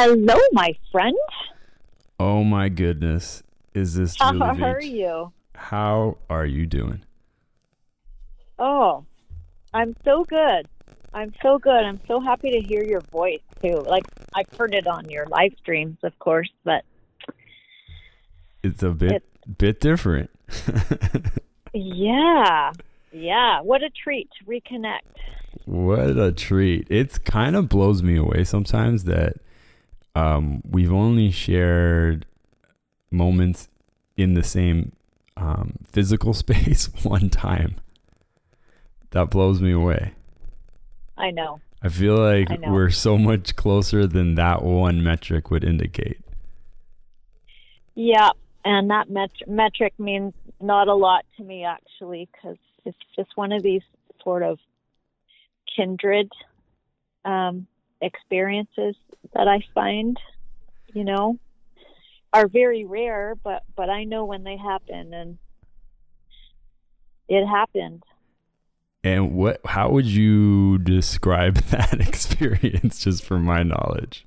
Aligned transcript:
Hello, 0.00 0.36
my 0.52 0.76
friend. 0.92 1.16
Oh 2.20 2.44
my 2.44 2.68
goodness. 2.68 3.42
Is 3.74 3.94
this 3.96 4.14
How 4.16 4.30
Julie 4.30 4.42
are 4.46 4.54
Veach? 4.80 4.90
you? 4.92 5.32
How 5.56 6.18
are 6.30 6.46
you 6.46 6.66
doing? 6.66 7.00
Oh, 8.60 9.04
I'm 9.74 9.96
so 10.04 10.22
good. 10.22 10.68
I'm 11.12 11.34
so 11.42 11.58
good. 11.58 11.82
I'm 11.84 11.98
so 12.06 12.20
happy 12.20 12.52
to 12.52 12.60
hear 12.60 12.84
your 12.84 13.00
voice 13.10 13.40
too. 13.60 13.74
Like 13.88 14.04
I've 14.36 14.46
heard 14.56 14.72
it 14.72 14.86
on 14.86 15.10
your 15.10 15.26
live 15.26 15.50
streams, 15.58 15.96
of 16.04 16.16
course, 16.20 16.50
but 16.62 16.84
It's 18.62 18.84
a 18.84 18.90
bit 18.90 19.10
It's- 19.10 19.54
bit 19.58 19.80
different. 19.80 20.30
yeah, 21.74 22.70
yeah. 23.10 23.62
What 23.62 23.82
a 23.82 23.90
treat 23.90 24.28
to 24.38 24.44
reconnect. 24.44 25.00
what 25.64 26.16
a 26.16 26.30
treat. 26.30 26.86
It's 26.88 27.18
kind 27.18 27.56
of 27.56 27.68
blows 27.68 28.00
me 28.00 28.16
away 28.16 28.44
sometimes 28.44 29.02
that 29.04 29.38
um, 30.18 30.62
we've 30.68 30.92
only 30.92 31.30
shared 31.30 32.26
moments 33.10 33.68
in 34.16 34.34
the 34.34 34.42
same 34.42 34.92
um, 35.36 35.74
physical 35.84 36.34
space 36.44 36.90
one 37.02 37.30
time. 37.30 37.76
That 39.10 39.30
blows 39.30 39.60
me 39.60 39.72
away. 39.72 40.12
I 41.16 41.30
know. 41.30 41.60
I 41.80 41.88
feel 41.88 42.16
like 42.16 42.50
I 42.50 42.70
we're 42.70 42.90
so 42.90 43.16
much 43.16 43.54
closer 43.54 44.06
than 44.06 44.34
that 44.34 44.62
one 44.62 45.02
metric 45.02 45.50
would 45.50 45.62
indicate. 45.62 46.18
Yeah, 47.94 48.30
and 48.64 48.90
that 48.90 49.08
met- 49.08 49.48
metric 49.48 49.94
means 49.98 50.34
not 50.60 50.88
a 50.88 50.94
lot 50.94 51.24
to 51.36 51.44
me 51.44 51.64
actually, 51.64 52.28
because 52.32 52.58
it's 52.84 52.98
just 53.14 53.30
one 53.36 53.52
of 53.52 53.62
these 53.62 53.82
sort 54.22 54.42
of 54.42 54.58
kindred 55.74 56.30
um, 57.24 57.68
experiences 58.00 58.96
that 59.34 59.48
I 59.48 59.60
find, 59.74 60.18
you 60.92 61.04
know, 61.04 61.38
are 62.32 62.46
very 62.46 62.84
rare, 62.84 63.34
but 63.42 63.62
but 63.76 63.88
I 63.88 64.04
know 64.04 64.24
when 64.24 64.44
they 64.44 64.56
happen, 64.56 65.14
and 65.14 65.38
it 67.28 67.46
happened. 67.46 68.02
And 69.04 69.34
what? 69.34 69.60
How 69.64 69.90
would 69.90 70.06
you 70.06 70.78
describe 70.78 71.56
that 71.70 72.00
experience, 72.00 73.00
just 73.00 73.24
for 73.24 73.38
my 73.38 73.62
knowledge? 73.62 74.26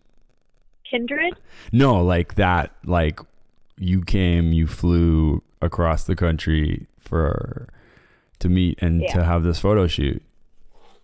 Kindred? 0.89 1.35
No, 1.71 2.03
like 2.03 2.35
that. 2.35 2.73
Like 2.85 3.19
you 3.77 4.01
came, 4.01 4.53
you 4.53 4.67
flew 4.67 5.43
across 5.61 6.03
the 6.03 6.15
country 6.15 6.87
for 6.99 7.67
to 8.39 8.49
meet 8.49 8.81
and 8.81 9.07
to 9.09 9.23
have 9.23 9.43
this 9.43 9.59
photo 9.59 9.87
shoot. 9.87 10.21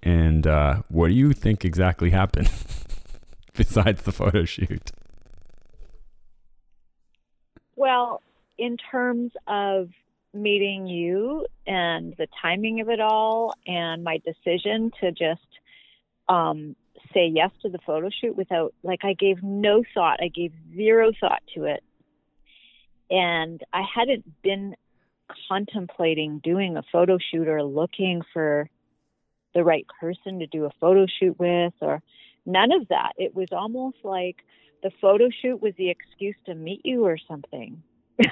And 0.07 0.47
uh, 0.47 0.83
what 0.87 1.09
do 1.09 1.13
you 1.13 1.33
think 1.33 1.65
exactly 1.65 2.11
happened 2.11 2.49
besides 3.53 4.03
the 4.03 4.13
photo 4.13 4.45
shoot? 4.45 4.91
Well, 7.75 8.21
in 8.57 8.77
terms 8.77 9.33
of 9.47 9.89
meeting 10.33 10.87
you 10.87 11.45
and 11.65 12.15
the 12.17 12.27
timing 12.41 12.79
of 12.79 12.87
it 12.87 13.01
all, 13.01 13.53
and 13.67 14.01
my 14.01 14.19
decision 14.19 14.93
to 15.01 15.11
just 15.11 15.41
um, 16.29 16.77
say 17.13 17.27
yes 17.27 17.51
to 17.63 17.69
the 17.69 17.79
photo 17.85 18.09
shoot 18.09 18.37
without, 18.37 18.73
like, 18.83 19.03
I 19.03 19.11
gave 19.11 19.43
no 19.43 19.83
thought, 19.93 20.19
I 20.23 20.29
gave 20.29 20.53
zero 20.73 21.11
thought 21.19 21.43
to 21.55 21.65
it. 21.65 21.83
And 23.09 23.61
I 23.73 23.83
hadn't 23.93 24.41
been 24.41 24.73
contemplating 25.49 26.39
doing 26.41 26.77
a 26.77 26.83
photo 26.93 27.17
shoot 27.29 27.49
or 27.49 27.61
looking 27.61 28.21
for 28.31 28.69
the 29.57 29.63
right 29.63 29.87
person 29.99 30.37
to 30.37 30.45
do 30.45 30.65
a 30.65 30.69
photo 30.79 31.07
shoot 31.19 31.37
with, 31.39 31.73
or 31.81 32.03
none 32.45 32.71
of 32.71 32.87
that. 32.89 33.13
It 33.17 33.35
was 33.35 33.47
almost 33.51 33.97
like 34.03 34.35
the 34.83 34.91
photo 35.01 35.29
shoot 35.41 35.59
was 35.59 35.73
the 35.79 35.89
excuse 35.89 36.35
to 36.45 36.53
meet 36.53 36.81
you 36.83 37.05
or 37.05 37.17
something. 37.27 37.81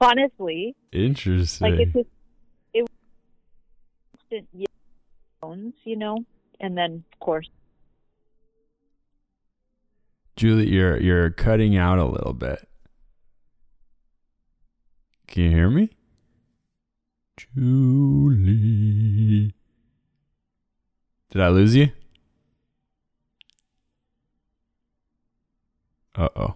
Honestly, 0.00 0.74
Interesting. 0.90 1.70
like 1.70 1.80
it 1.80 1.92
just 1.92 2.08
it 2.72 2.82
was 2.82 2.88
instant 4.30 4.70
phones, 5.42 5.74
you 5.84 5.96
know, 5.96 6.24
and 6.60 6.78
then 6.78 7.04
of 7.12 7.20
course 7.20 7.48
Julie, 10.36 10.70
you're 10.70 10.98
you're 10.98 11.28
cutting 11.30 11.76
out 11.76 11.98
a 11.98 12.06
little 12.06 12.32
bit. 12.32 12.66
Can 15.26 15.42
you 15.42 15.50
hear 15.50 15.68
me? 15.68 15.90
Julie. 17.36 18.34
Did 21.34 21.42
I 21.42 21.48
lose 21.48 21.74
you? 21.74 21.90
Uh 26.14 26.28
oh. 26.36 26.54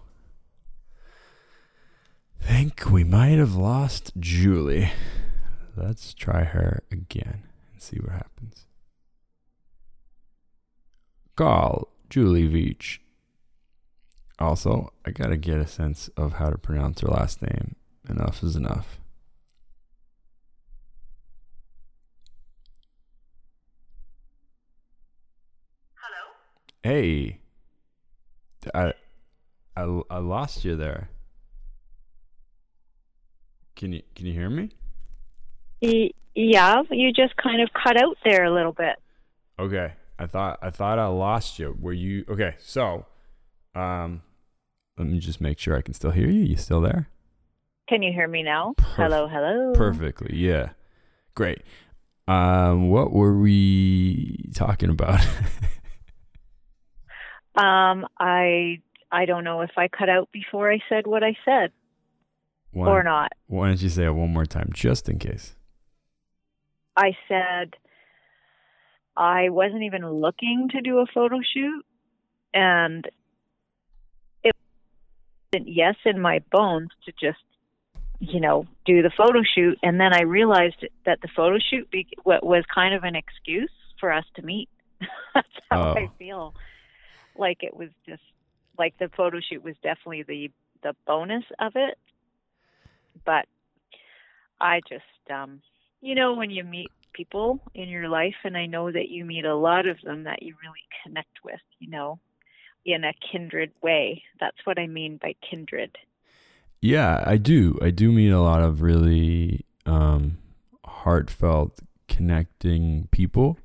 Think 2.39 2.89
we 2.89 3.03
might 3.03 3.39
have 3.39 3.55
lost 3.55 4.13
Julie. 4.17 4.89
Let's 5.75 6.13
try 6.13 6.45
her 6.45 6.83
again 6.89 7.43
and 7.73 7.81
see 7.81 7.97
what 7.97 8.13
happens. 8.13 8.67
Call 11.35 11.89
Julie 12.09 12.47
Veach. 12.47 12.99
Also, 14.39 14.93
I 15.05 15.11
gotta 15.11 15.35
get 15.35 15.59
a 15.59 15.67
sense 15.67 16.07
of 16.15 16.33
how 16.35 16.49
to 16.49 16.57
pronounce 16.57 17.01
her 17.01 17.09
last 17.09 17.41
name. 17.41 17.75
Enough 18.09 18.41
is 18.43 18.55
enough. 18.55 18.98
Hey, 26.83 27.39
I, 28.73 28.93
I, 29.75 30.01
I 30.09 30.17
lost 30.19 30.63
you 30.63 30.75
there. 30.75 31.09
Can 33.75 33.93
you 33.93 34.01
can 34.13 34.25
you 34.25 34.33
hear 34.33 34.49
me? 34.49 34.71
yeah, 36.35 36.81
you 36.91 37.13
just 37.13 37.35
kind 37.37 37.61
of 37.61 37.69
cut 37.73 37.95
out 37.95 38.17
there 38.25 38.43
a 38.43 38.53
little 38.53 38.73
bit. 38.73 38.95
Okay, 39.57 39.93
I 40.17 40.25
thought 40.25 40.59
I 40.61 40.69
thought 40.69 40.99
I 40.99 41.07
lost 41.07 41.59
you. 41.59 41.77
Were 41.79 41.93
you 41.93 42.25
okay? 42.29 42.55
So, 42.59 43.05
um, 43.75 44.21
let 44.97 45.07
me 45.07 45.19
just 45.19 45.39
make 45.39 45.59
sure 45.59 45.77
I 45.77 45.81
can 45.81 45.93
still 45.93 46.11
hear 46.11 46.27
you. 46.27 46.41
You 46.41 46.57
still 46.57 46.81
there? 46.81 47.07
Can 47.87 48.03
you 48.03 48.11
hear 48.11 48.27
me 48.27 48.43
now? 48.43 48.75
Perf- 48.77 48.95
hello, 48.95 49.27
hello. 49.27 49.73
Perfectly. 49.73 50.35
Yeah. 50.35 50.71
Great. 51.35 51.61
Um, 52.27 52.89
what 52.89 53.11
were 53.11 53.37
we 53.39 54.51
talking 54.53 54.89
about? 54.89 55.25
Um, 57.59 58.07
I 58.19 58.79
I 59.11 59.25
don't 59.25 59.43
know 59.43 59.61
if 59.61 59.71
I 59.77 59.87
cut 59.87 60.09
out 60.09 60.29
before 60.31 60.71
I 60.71 60.79
said 60.87 61.07
what 61.07 61.23
I 61.23 61.35
said 61.45 61.71
why, 62.71 62.87
or 62.87 63.03
not. 63.03 63.31
Why 63.47 63.67
don't 63.67 63.81
you 63.81 63.89
say 63.89 64.05
it 64.05 64.11
one 64.11 64.31
more 64.31 64.45
time, 64.45 64.69
just 64.73 65.09
in 65.09 65.19
case? 65.19 65.55
I 66.95 67.13
said 67.27 67.75
I 69.17 69.49
wasn't 69.49 69.83
even 69.83 70.07
looking 70.09 70.69
to 70.71 70.81
do 70.81 70.99
a 70.99 71.05
photo 71.13 71.39
shoot, 71.53 71.85
and 72.53 73.05
it 74.43 74.55
wasn't 75.53 75.69
yes 75.69 75.95
in 76.05 76.19
my 76.21 76.39
bones 76.51 76.89
to 77.05 77.11
just, 77.19 77.43
you 78.19 78.39
know, 78.39 78.65
do 78.85 79.01
the 79.01 79.11
photo 79.17 79.41
shoot. 79.55 79.77
And 79.83 79.99
then 79.99 80.13
I 80.13 80.21
realized 80.21 80.85
that 81.05 81.19
the 81.21 81.27
photo 81.35 81.57
shoot 81.59 81.89
be- 81.91 82.07
was 82.23 82.63
kind 82.73 82.93
of 82.95 83.03
an 83.03 83.15
excuse 83.15 83.71
for 83.99 84.13
us 84.13 84.25
to 84.35 84.41
meet. 84.41 84.69
That's 85.33 85.47
how 85.69 85.81
I 85.95 86.07
Oh. 86.09 86.11
feel. 86.17 86.53
Like 87.39 87.63
it 87.63 87.75
was 87.75 87.89
just 88.05 88.21
like 88.77 88.97
the 88.99 89.09
photo 89.15 89.39
shoot 89.39 89.63
was 89.63 89.75
definitely 89.81 90.23
the 90.23 90.51
the 90.83 90.95
bonus 91.07 91.43
of 91.59 91.73
it, 91.75 91.97
but 93.25 93.45
I 94.59 94.81
just 94.87 95.31
um 95.33 95.61
you 96.01 96.15
know 96.15 96.33
when 96.35 96.51
you 96.51 96.63
meet 96.63 96.91
people 97.13 97.59
in 97.73 97.89
your 97.89 98.09
life 98.09 98.35
and 98.43 98.57
I 98.57 98.65
know 98.65 98.91
that 98.91 99.09
you 99.09 99.25
meet 99.25 99.45
a 99.45 99.55
lot 99.55 99.87
of 99.87 99.97
them 100.03 100.23
that 100.23 100.43
you 100.43 100.55
really 100.61 100.85
connect 101.03 101.43
with, 101.43 101.59
you 101.79 101.89
know, 101.89 102.19
in 102.85 103.03
a 103.03 103.13
kindred 103.31 103.71
way. 103.81 104.23
That's 104.39 104.57
what 104.65 104.79
I 104.79 104.87
mean 104.87 105.17
by 105.21 105.35
kindred. 105.49 105.97
Yeah, 106.81 107.23
I 107.25 107.37
do. 107.37 107.77
I 107.81 107.89
do 107.89 108.11
meet 108.11 108.29
a 108.29 108.39
lot 108.39 108.61
of 108.61 108.81
really 108.81 109.65
um, 109.85 110.37
heartfelt, 110.85 111.79
connecting 112.07 113.07
people, 113.11 113.57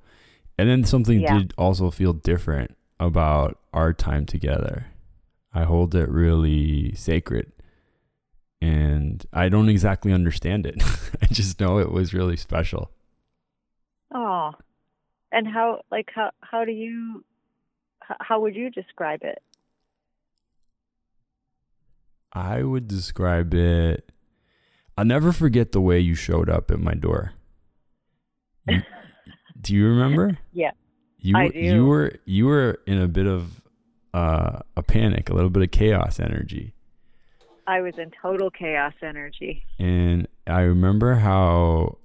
and 0.59 0.69
then 0.69 0.85
something 0.85 1.23
Yeah. 1.23 1.39
did 1.39 1.55
also 1.57 1.91
feel 1.91 2.13
different 2.13 2.77
about 2.99 3.59
our 3.73 3.93
time 3.93 4.27
together. 4.27 4.87
I 5.53 5.65
hold 5.65 5.95
it 5.95 6.09
really 6.09 6.95
sacred, 6.95 7.53
and 8.61 9.25
I 9.33 9.49
don't 9.49 9.69
exactly 9.69 10.13
understand 10.13 10.67
it. 10.67 10.83
I 11.23 11.27
just 11.27 11.61
know 11.61 11.79
it 11.79 11.93
was 11.93 12.15
really 12.15 12.37
special. 12.37 12.91
Oh. 14.13 14.53
And 15.33 15.49
how 15.49 15.83
like 15.91 16.11
how 16.15 16.31
how 16.41 16.65
do 16.65 16.73
you 16.73 17.25
how 18.21 18.41
would 18.41 18.55
you 18.55 18.71
describe 18.71 19.21
it? 19.23 19.43
I 22.33 22.63
would 22.63 22.89
describe 22.89 23.55
it. 23.55 24.11
I'll 24.97 25.05
never 25.05 25.33
forget 25.33 25.73
the 25.73 25.81
way 25.81 25.99
you 25.99 26.15
showed 26.15 26.49
up 26.49 26.71
at 26.71 26.81
my 26.81 26.95
door. 26.95 27.33
You, 28.67 28.81
do 29.61 29.75
you 29.75 29.87
remember? 29.87 30.39
Yeah. 30.55 30.71
You 31.25 31.37
I 31.39 31.45
were- 31.47 31.53
you 31.55 31.87
were 31.87 32.13
you 32.27 32.47
were 32.47 32.81
in 32.87 32.99
a 33.01 33.09
bit 33.09 33.27
of 33.27 33.63
uh, 34.13 34.61
a 34.77 34.83
panic, 34.83 35.31
a 35.31 35.35
little 35.35 35.49
bit 35.49 35.63
of 35.63 35.71
chaos 35.71 36.21
energy. 36.21 36.75
I 37.67 37.81
was 37.81 37.95
in 37.97 38.13
total 38.21 38.51
chaos 38.51 38.93
energy. 39.03 39.65
And 39.79 40.29
I 40.47 40.61
remember 40.61 41.15
how 41.15 41.97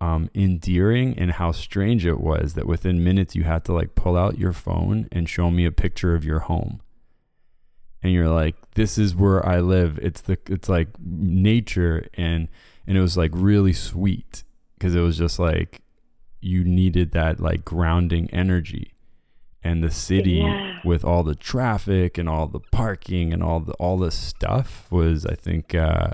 um, 0.00 0.30
endearing 0.34 1.18
and 1.18 1.32
how 1.32 1.52
strange 1.52 2.06
it 2.06 2.18
was 2.20 2.54
that 2.54 2.66
within 2.66 3.04
minutes 3.04 3.36
you 3.36 3.44
had 3.44 3.66
to 3.66 3.74
like 3.74 3.94
pull 3.94 4.16
out 4.16 4.38
your 4.38 4.54
phone 4.54 5.08
and 5.12 5.28
show 5.28 5.50
me 5.50 5.66
a 5.66 5.70
picture 5.70 6.14
of 6.14 6.24
your 6.24 6.40
home. 6.40 6.80
And 8.02 8.14
you're 8.14 8.30
like, 8.30 8.56
this 8.72 8.96
is 8.96 9.14
where 9.14 9.46
I 9.46 9.60
live. 9.60 9.98
It's 9.98 10.22
the 10.22 10.38
it's 10.48 10.70
like 10.70 10.88
nature 10.98 12.06
and 12.14 12.48
and 12.86 12.96
it 12.96 13.00
was 13.02 13.18
like 13.18 13.30
really 13.34 13.74
sweet 13.74 14.42
because 14.78 14.94
it 14.94 15.00
was 15.00 15.18
just 15.18 15.38
like 15.38 15.82
you 16.44 16.62
needed 16.64 17.12
that 17.12 17.40
like 17.40 17.64
grounding 17.64 18.28
energy 18.30 18.92
and 19.62 19.82
the 19.82 19.90
city 19.90 20.32
Yeah. 20.42 20.78
with 20.84 21.04
all 21.04 21.22
the 21.22 21.34
traffic 21.34 22.18
and 22.18 22.28
all 22.28 22.46
the 22.46 22.60
parking 22.60 23.32
and 23.32 23.42
all 23.42 23.60
the 23.60 23.72
all 23.74 23.96
this 23.98 24.14
stuff 24.14 24.86
was 24.90 25.24
I 25.24 25.34
think 25.34 25.74
uh, 25.74 26.10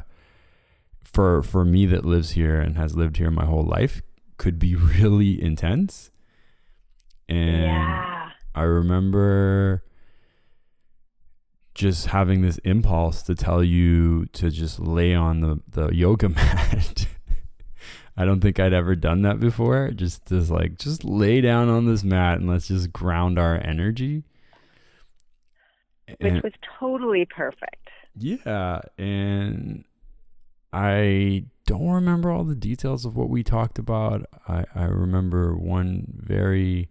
for 1.03 1.43
for 1.43 1.65
me 1.65 1.87
that 1.87 2.05
lives 2.05 2.33
here 2.33 2.61
and 2.61 2.77
has 2.77 2.95
lived 2.97 3.17
here 3.17 3.31
my 3.31 3.45
whole 3.47 3.65
life 3.65 4.03
could 4.39 4.59
be 4.59 4.75
really 5.01 5.43
intense. 5.43 6.11
And 7.29 7.63
yeah. 7.63 8.31
I 8.55 8.63
remember 8.63 9.85
just 11.75 12.09
having 12.09 12.43
this 12.43 12.59
impulse 12.59 13.23
to 13.23 13.35
tell 13.35 13.63
you 13.63 14.27
to 14.33 14.51
just 14.51 14.81
lay 14.81 15.15
on 15.15 15.41
the, 15.41 15.61
the 15.69 15.89
yoga 15.95 16.29
mat. 16.39 17.07
I 18.17 18.25
don't 18.25 18.41
think 18.41 18.59
I'd 18.61 18.73
ever 18.73 18.95
done 18.95 19.23
that 19.23 19.41
before. 19.41 19.91
Just 19.91 20.27
just 20.27 20.51
like 20.51 20.79
just 20.79 21.05
lay 21.05 21.41
down 21.41 21.69
on 21.69 21.87
this 21.87 22.03
mat 22.05 22.39
and 22.39 22.49
let's 22.49 22.69
just 22.69 22.93
ground 22.93 23.39
our 23.39 23.57
energy. 23.65 24.25
Which 26.09 26.17
And- 26.21 26.43
was 26.43 26.53
totally 26.79 27.25
perfect. 27.25 27.89
yeah, 28.17 28.81
and 28.99 29.85
I 30.73 31.45
don't 31.67 31.91
remember 31.91 32.31
all 32.31 32.45
the 32.45 32.57
details 32.57 33.05
of 33.05 33.17
what 33.17 33.29
we 33.29 33.43
talked 33.45 33.79
about. 33.79 34.27
I, 34.49 34.65
I 34.75 34.85
remember 34.85 35.57
one 35.57 36.07
very 36.17 36.89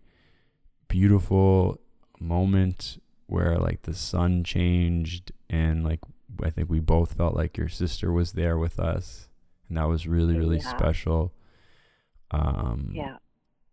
beautiful 0.87 1.79
moment 2.19 3.01
where 3.27 3.57
like 3.57 3.83
the 3.83 3.93
sun 3.93 4.43
changed 4.43 5.31
and 5.49 5.83
like 5.83 5.99
I 6.43 6.49
think 6.49 6.69
we 6.69 6.79
both 6.79 7.13
felt 7.13 7.35
like 7.35 7.57
your 7.57 7.69
sister 7.69 8.11
was 8.11 8.31
there 8.33 8.57
with 8.57 8.79
us 8.79 9.28
and 9.69 9.77
that 9.77 9.87
was 9.87 10.07
really 10.07 10.37
really 10.37 10.57
Yeah. 10.57 10.69
special. 10.77 11.33
Um 12.31 12.91
Yeah. 12.93 13.17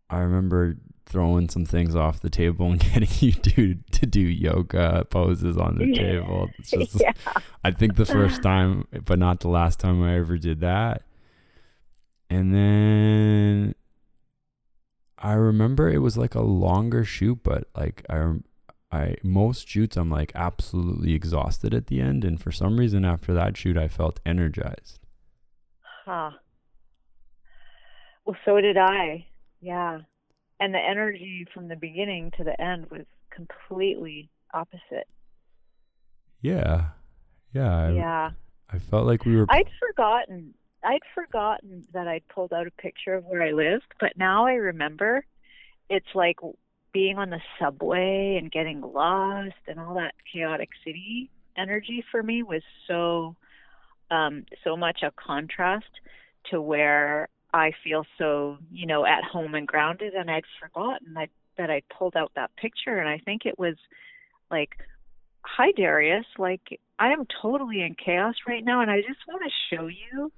I 0.08 0.18
remember 0.20 0.76
throwing 1.04 1.48
some 1.48 1.64
things 1.64 1.94
off 1.96 2.20
the 2.20 2.30
table 2.30 2.70
and 2.70 2.80
getting 2.92 3.08
you 3.20 3.32
to 3.32 3.74
to 3.92 4.06
do 4.06 4.20
yoga 4.20 5.06
poses 5.10 5.56
on 5.56 5.76
the 5.78 5.86
Yeah. 5.88 5.94
table. 5.96 6.48
It's 6.58 6.70
just 6.92 7.00
yeah. 7.00 7.12
I 7.64 7.70
think 7.72 7.96
the 7.96 8.06
first 8.06 8.42
time, 8.42 8.86
but 9.04 9.18
not 9.18 9.40
the 9.40 9.48
last 9.48 9.78
time 9.80 10.02
I 10.02 10.16
ever 10.16 10.36
did 10.38 10.60
that. 10.60 11.02
And 12.28 12.52
then 12.54 13.74
I 15.18 15.32
remember 15.32 15.88
it 15.88 15.98
was 15.98 16.16
like 16.16 16.34
a 16.34 16.42
longer 16.42 17.04
shoot, 17.04 17.38
but 17.42 17.68
like 17.76 18.04
I, 18.10 18.34
I 18.92 19.14
most 19.22 19.68
shoots 19.68 19.96
I'm 19.96 20.10
like 20.10 20.32
absolutely 20.34 21.14
exhausted 21.14 21.72
at 21.72 21.86
the 21.86 22.00
end, 22.00 22.24
and 22.24 22.40
for 22.40 22.50
some 22.52 22.78
reason 22.78 23.04
after 23.04 23.32
that 23.34 23.56
shoot 23.56 23.76
I 23.76 23.88
felt 23.88 24.20
energized. 24.26 24.98
Huh. 26.06 26.30
Well, 28.24 28.36
so 28.44 28.60
did 28.60 28.76
I. 28.76 29.26
Yeah. 29.60 29.98
And 30.60 30.72
the 30.72 30.78
energy 30.78 31.46
from 31.52 31.68
the 31.68 31.76
beginning 31.76 32.30
to 32.38 32.44
the 32.44 32.58
end 32.60 32.90
was 32.90 33.04
completely 33.30 34.30
opposite. 34.54 35.08
Yeah, 36.40 36.86
yeah. 37.52 37.76
I, 37.76 37.90
yeah. 37.90 38.30
I 38.70 38.78
felt 38.78 39.06
like 39.06 39.24
we 39.24 39.36
were. 39.36 39.46
I'd 39.48 39.68
forgotten. 39.80 40.54
I'd 40.84 41.02
forgotten 41.14 41.84
that 41.92 42.06
I'd 42.06 42.26
pulled 42.28 42.52
out 42.52 42.68
a 42.68 42.70
picture 42.70 43.14
of 43.14 43.24
where 43.24 43.42
I 43.42 43.50
lived, 43.50 43.92
but 44.00 44.16
now 44.16 44.46
I 44.46 44.54
remember. 44.54 45.24
It's 45.88 46.14
like 46.14 46.36
being 46.92 47.18
on 47.18 47.30
the 47.30 47.40
subway 47.60 48.38
and 48.40 48.50
getting 48.50 48.80
lost 48.80 49.54
and 49.66 49.78
all 49.80 49.94
that 49.94 50.14
chaotic 50.32 50.70
city 50.84 51.30
energy 51.56 52.04
for 52.10 52.22
me 52.22 52.42
was 52.42 52.62
so 52.86 53.36
um 54.10 54.44
so 54.64 54.76
much 54.76 55.02
a 55.02 55.10
contrast 55.12 55.90
to 56.50 56.60
where 56.60 57.28
I 57.52 57.72
feel 57.82 58.04
so, 58.18 58.58
you 58.70 58.86
know, 58.86 59.06
at 59.06 59.24
home 59.24 59.54
and 59.54 59.66
grounded 59.66 60.14
and 60.14 60.30
I'd 60.30 60.44
forgotten 60.60 61.16
I, 61.16 61.28
that 61.56 61.70
I'd 61.70 61.88
pulled 61.88 62.16
out 62.16 62.32
that 62.36 62.54
picture 62.56 62.98
and 62.98 63.08
I 63.08 63.18
think 63.18 63.46
it 63.46 63.58
was 63.58 63.76
like 64.50 64.76
hi 65.42 65.72
Darius, 65.72 66.26
like 66.38 66.80
I 66.98 67.12
am 67.12 67.26
totally 67.40 67.82
in 67.82 67.94
chaos 67.94 68.34
right 68.46 68.64
now 68.64 68.80
and 68.80 68.90
I 68.90 69.00
just 69.00 69.20
want 69.26 69.42
to 69.44 69.76
show 69.76 69.86
you 69.86 70.32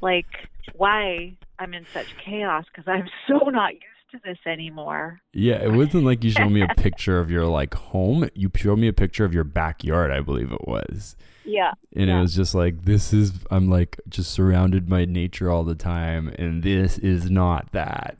like 0.00 0.48
why 0.74 1.36
I'm 1.58 1.74
in 1.74 1.86
such 1.92 2.16
chaos 2.16 2.64
because 2.66 2.88
I'm 2.88 3.08
so 3.28 3.50
not 3.50 3.74
used 3.74 3.91
to 4.12 4.20
this 4.24 4.38
anymore. 4.46 5.20
yeah, 5.32 5.56
it 5.62 5.72
wasn't 5.72 6.04
like 6.04 6.22
you 6.24 6.30
showed 6.30 6.50
me 6.50 6.62
a 6.62 6.68
picture 6.76 7.18
of 7.18 7.30
your 7.30 7.46
like 7.46 7.74
home. 7.74 8.28
You 8.34 8.50
showed 8.54 8.78
me 8.78 8.86
a 8.88 8.92
picture 8.92 9.24
of 9.24 9.34
your 9.34 9.44
backyard, 9.44 10.10
I 10.10 10.20
believe 10.20 10.52
it 10.52 10.66
was. 10.68 11.16
Yeah. 11.44 11.72
and 11.96 12.08
it 12.08 12.20
was 12.20 12.36
just 12.36 12.54
like 12.54 12.82
this 12.84 13.12
is 13.12 13.32
i'm 13.50 13.68
like 13.68 14.00
just 14.08 14.30
surrounded 14.30 14.88
by 14.88 15.04
nature 15.06 15.50
all 15.50 15.64
the 15.64 15.74
time 15.74 16.28
and 16.38 16.62
this 16.62 16.98
is 16.98 17.28
not 17.32 17.72
that 17.72 18.16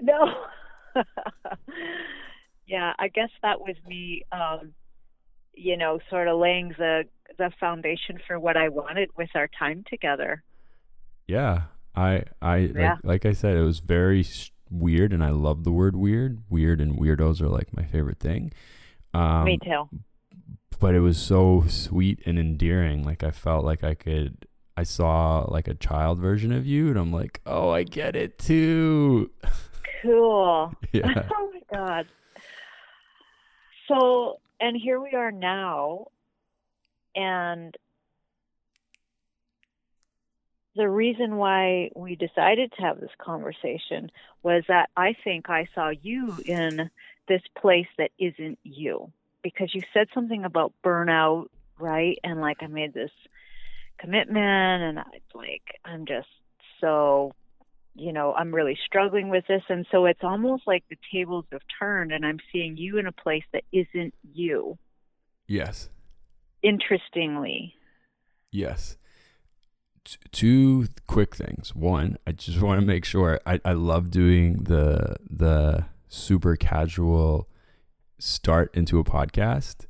No. 0.00 0.32
yeah, 2.66 2.92
I 2.98 3.08
guess 3.08 3.30
that 3.42 3.60
was 3.60 3.76
me 3.86 4.22
um 4.32 4.72
you 5.58 5.76
know, 5.76 5.98
sort 6.10 6.28
of 6.28 6.38
laying 6.38 6.68
the 6.78 7.04
the 7.38 7.50
foundation 7.58 8.18
for 8.26 8.38
what 8.38 8.56
I 8.58 8.68
wanted 8.68 9.08
with 9.16 9.30
our 9.34 9.48
time 9.58 9.84
together. 9.90 10.42
yeah 11.26 11.62
i 11.96 12.22
i 12.40 12.56
Yeah. 12.58 12.92
like, 13.02 13.24
like 13.24 13.26
i 13.26 13.32
said 13.32 13.56
it 13.56 13.62
was 13.62 13.78
very 13.80 14.22
weird 14.70 15.12
and 15.12 15.22
i 15.22 15.30
love 15.30 15.64
the 15.64 15.72
word 15.72 15.94
weird 15.96 16.42
weird 16.48 16.80
and 16.80 16.98
weirdos 16.98 17.40
are 17.40 17.48
like 17.48 17.74
my 17.76 17.84
favorite 17.84 18.18
thing 18.18 18.52
um 19.14 19.44
me 19.44 19.58
too. 19.62 19.88
but 20.80 20.94
it 20.94 21.00
was 21.00 21.18
so 21.18 21.64
sweet 21.68 22.20
and 22.26 22.38
endearing 22.38 23.04
like 23.04 23.22
i 23.22 23.30
felt 23.30 23.64
like 23.64 23.84
i 23.84 23.94
could 23.94 24.46
i 24.76 24.82
saw 24.82 25.44
like 25.48 25.68
a 25.68 25.74
child 25.74 26.18
version 26.18 26.52
of 26.52 26.66
you 26.66 26.88
and 26.88 26.98
i'm 26.98 27.12
like 27.12 27.40
oh 27.46 27.70
i 27.70 27.82
get 27.82 28.16
it 28.16 28.38
too 28.38 29.30
Cool. 30.02 30.72
yeah 30.92 31.28
oh 31.36 31.50
my 31.52 31.60
god. 31.72 32.06
So, 33.88 34.40
and 34.60 34.76
here 34.76 35.00
we 35.00 35.12
are 35.14 35.30
now 35.32 36.06
and 37.14 37.74
the 40.76 40.88
reason 40.88 41.36
why 41.36 41.90
we 41.94 42.16
decided 42.16 42.72
to 42.72 42.82
have 42.82 43.00
this 43.00 43.10
conversation 43.18 44.10
was 44.42 44.64
that 44.68 44.90
I 44.96 45.14
think 45.24 45.48
I 45.48 45.68
saw 45.74 45.90
you 45.90 46.36
in 46.44 46.90
this 47.28 47.42
place 47.58 47.86
that 47.98 48.10
isn't 48.18 48.58
you 48.62 49.10
because 49.42 49.74
you 49.74 49.82
said 49.92 50.08
something 50.14 50.44
about 50.44 50.72
burnout, 50.84 51.46
right? 51.78 52.18
And 52.22 52.40
like 52.40 52.58
I 52.62 52.66
made 52.66 52.94
this 52.94 53.10
commitment 53.98 54.82
and 54.82 54.98
I 54.98 55.04
like 55.34 55.62
I'm 55.84 56.06
just 56.06 56.28
so 56.80 57.32
you 57.98 58.12
know, 58.12 58.34
I'm 58.34 58.54
really 58.54 58.78
struggling 58.84 59.30
with 59.30 59.46
this. 59.46 59.62
And 59.70 59.86
so 59.90 60.04
it's 60.04 60.22
almost 60.22 60.64
like 60.66 60.84
the 60.90 60.98
tables 61.10 61.46
have 61.50 61.62
turned 61.78 62.12
and 62.12 62.26
I'm 62.26 62.40
seeing 62.52 62.76
you 62.76 62.98
in 62.98 63.06
a 63.06 63.12
place 63.12 63.44
that 63.54 63.64
isn't 63.72 64.12
you, 64.34 64.76
yes 65.46 65.88
interestingly. 66.66 67.74
Yes. 68.50 68.96
T- 70.06 70.16
two 70.32 70.86
quick 71.06 71.34
things. 71.36 71.74
One, 71.74 72.16
I 72.26 72.32
just 72.32 72.60
want 72.66 72.80
to 72.80 72.86
make 72.86 73.04
sure 73.04 73.40
I, 73.44 73.60
I 73.64 73.72
love 73.72 74.10
doing 74.10 74.62
the 74.64 75.16
the 75.28 75.84
super 76.08 76.56
casual 76.56 77.48
start 78.18 78.74
into 78.74 78.98
a 78.98 79.04
podcast. 79.04 79.84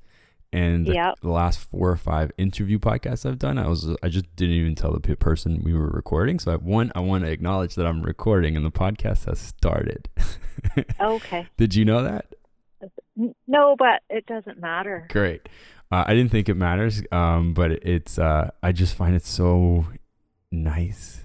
And 0.52 0.86
the, 0.86 0.94
Yep. 0.94 1.14
the 1.20 1.28
last 1.30 1.58
four 1.58 1.90
or 1.90 1.96
five 1.96 2.30
interview 2.38 2.78
podcasts 2.78 3.28
I've 3.28 3.38
done, 3.38 3.58
I 3.58 3.68
was 3.68 3.94
I 4.02 4.08
just 4.08 4.24
didn't 4.36 4.54
even 4.54 4.74
tell 4.74 4.92
the 4.92 5.00
person 5.16 5.60
we 5.62 5.74
were 5.74 5.88
recording. 5.88 6.38
So 6.38 6.52
I, 6.52 6.56
one, 6.56 6.90
I 6.94 7.00
want 7.00 7.24
to 7.24 7.30
acknowledge 7.30 7.74
that 7.74 7.86
I'm 7.86 8.02
recording 8.02 8.56
and 8.56 8.64
the 8.64 8.70
podcast 8.70 9.26
has 9.26 9.38
started. 9.38 10.08
Okay. 11.00 11.46
Did 11.58 11.74
you 11.74 11.84
know 11.84 12.02
that? 12.02 12.26
No, 13.46 13.76
but 13.78 14.02
it 14.10 14.26
doesn't 14.26 14.58
matter. 14.60 15.06
Great. 15.10 15.48
Uh, 15.92 16.04
I 16.06 16.14
didn't 16.14 16.30
think 16.32 16.48
it 16.48 16.54
matters, 16.56 17.02
um, 17.12 17.54
but 17.54 17.70
it's. 17.70 18.18
Uh, 18.18 18.50
I 18.62 18.72
just 18.72 18.94
find 18.94 19.14
it 19.14 19.24
so 19.24 19.86
nice 20.50 21.24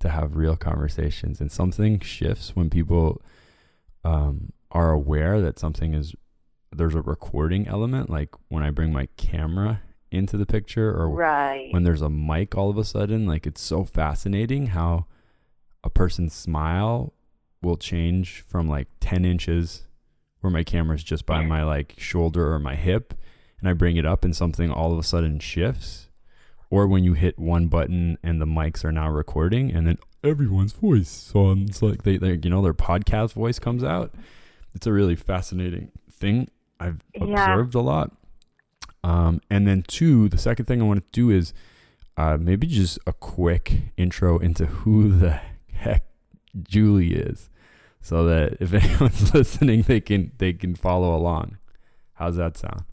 to 0.00 0.08
have 0.08 0.36
real 0.36 0.56
conversations, 0.56 1.40
and 1.40 1.50
something 1.52 2.00
shifts 2.00 2.54
when 2.56 2.70
people 2.70 3.20
um, 4.04 4.52
are 4.70 4.90
aware 4.92 5.40
that 5.40 5.58
something 5.58 5.94
is. 5.94 6.14
There's 6.72 6.94
a 6.94 7.02
recording 7.02 7.66
element, 7.66 8.08
like 8.10 8.28
when 8.48 8.62
I 8.62 8.70
bring 8.70 8.92
my 8.92 9.08
camera 9.16 9.82
into 10.12 10.36
the 10.36 10.46
picture, 10.46 10.90
or 10.90 11.08
Right. 11.10 11.72
when 11.72 11.82
there's 11.82 12.02
a 12.02 12.08
mic. 12.10 12.56
All 12.56 12.70
of 12.70 12.78
a 12.78 12.84
sudden, 12.84 13.26
like 13.26 13.46
it's 13.46 13.60
so 13.60 13.84
fascinating 13.84 14.68
how 14.68 15.06
a 15.82 15.90
person's 15.90 16.32
smile 16.32 17.12
will 17.62 17.76
change 17.76 18.40
from 18.48 18.68
like 18.68 18.86
10 19.00 19.24
inches 19.24 19.82
where 20.40 20.50
my 20.50 20.62
camera's 20.62 21.02
just 21.02 21.26
by 21.26 21.42
my 21.44 21.62
like 21.62 21.94
shoulder 21.98 22.52
or 22.54 22.58
my 22.58 22.74
hip 22.74 23.12
and 23.58 23.68
I 23.68 23.72
bring 23.74 23.96
it 23.98 24.06
up 24.06 24.24
and 24.24 24.34
something 24.34 24.70
all 24.70 24.92
of 24.92 24.98
a 24.98 25.02
sudden 25.02 25.38
shifts, 25.40 26.08
or 26.70 26.86
when 26.86 27.04
you 27.04 27.14
hit 27.14 27.38
one 27.38 27.66
button 27.66 28.16
and 28.22 28.40
the 28.40 28.46
mics 28.46 28.84
are 28.84 28.92
now 28.92 29.10
recording 29.10 29.70
and 29.72 29.86
then 29.86 29.98
everyone's 30.22 30.72
voice 30.72 31.08
sounds 31.08 31.82
like 31.82 32.04
they, 32.04 32.16
they 32.16 32.38
you 32.42 32.48
know 32.50 32.62
their 32.62 32.74
podcast 32.74 33.32
voice 33.34 33.58
comes 33.58 33.82
out. 33.84 34.14
It's 34.74 34.86
a 34.86 34.92
really 34.92 35.16
fascinating 35.16 35.90
thing 36.10 36.48
I've 36.78 37.00
Yeah. 37.14 37.24
observed 37.52 37.74
a 37.74 37.80
lot. 37.80 38.12
Um, 39.02 39.40
and 39.50 39.66
then 39.66 39.82
two, 39.82 40.28
the 40.28 40.38
second 40.38 40.66
thing 40.66 40.80
I 40.80 40.84
want 40.84 41.02
to 41.02 41.08
do 41.12 41.30
is 41.30 41.52
uh, 42.16 42.36
maybe 42.38 42.66
just 42.66 42.98
a 43.06 43.12
quick 43.14 43.92
intro 43.96 44.38
into 44.38 44.66
who 44.66 45.08
the 45.10 45.40
heck 45.72 46.04
Julie 46.62 47.14
is, 47.14 47.48
so 48.02 48.24
that 48.26 48.58
if 48.60 48.74
anyone's 48.84 49.32
listening, 49.34 49.82
they 49.82 50.00
can 50.00 50.32
they 50.38 50.52
can 50.52 50.74
follow 50.74 51.16
along. 51.16 51.56
How's 52.14 52.36
that 52.36 52.58
sound? 52.58 52.84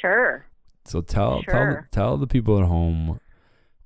Sure. 0.00 0.44
So 0.88 1.02
tell 1.02 1.42
tell 1.42 1.52
Sure. 1.52 1.82
the, 1.82 1.88
tell 1.90 2.16
the 2.16 2.26
people 2.26 2.58
at 2.58 2.64
home 2.64 3.20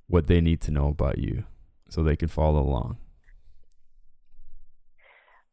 what 0.07 0.27
they 0.27 0.39
need 0.39 0.61
to 0.61 0.71
know 0.71 0.87
about 0.87 1.17
you, 1.17 1.43
so 1.89 2.01
they 2.01 2.15
can 2.15 2.29
follow 2.29 2.61
along. 2.61 2.97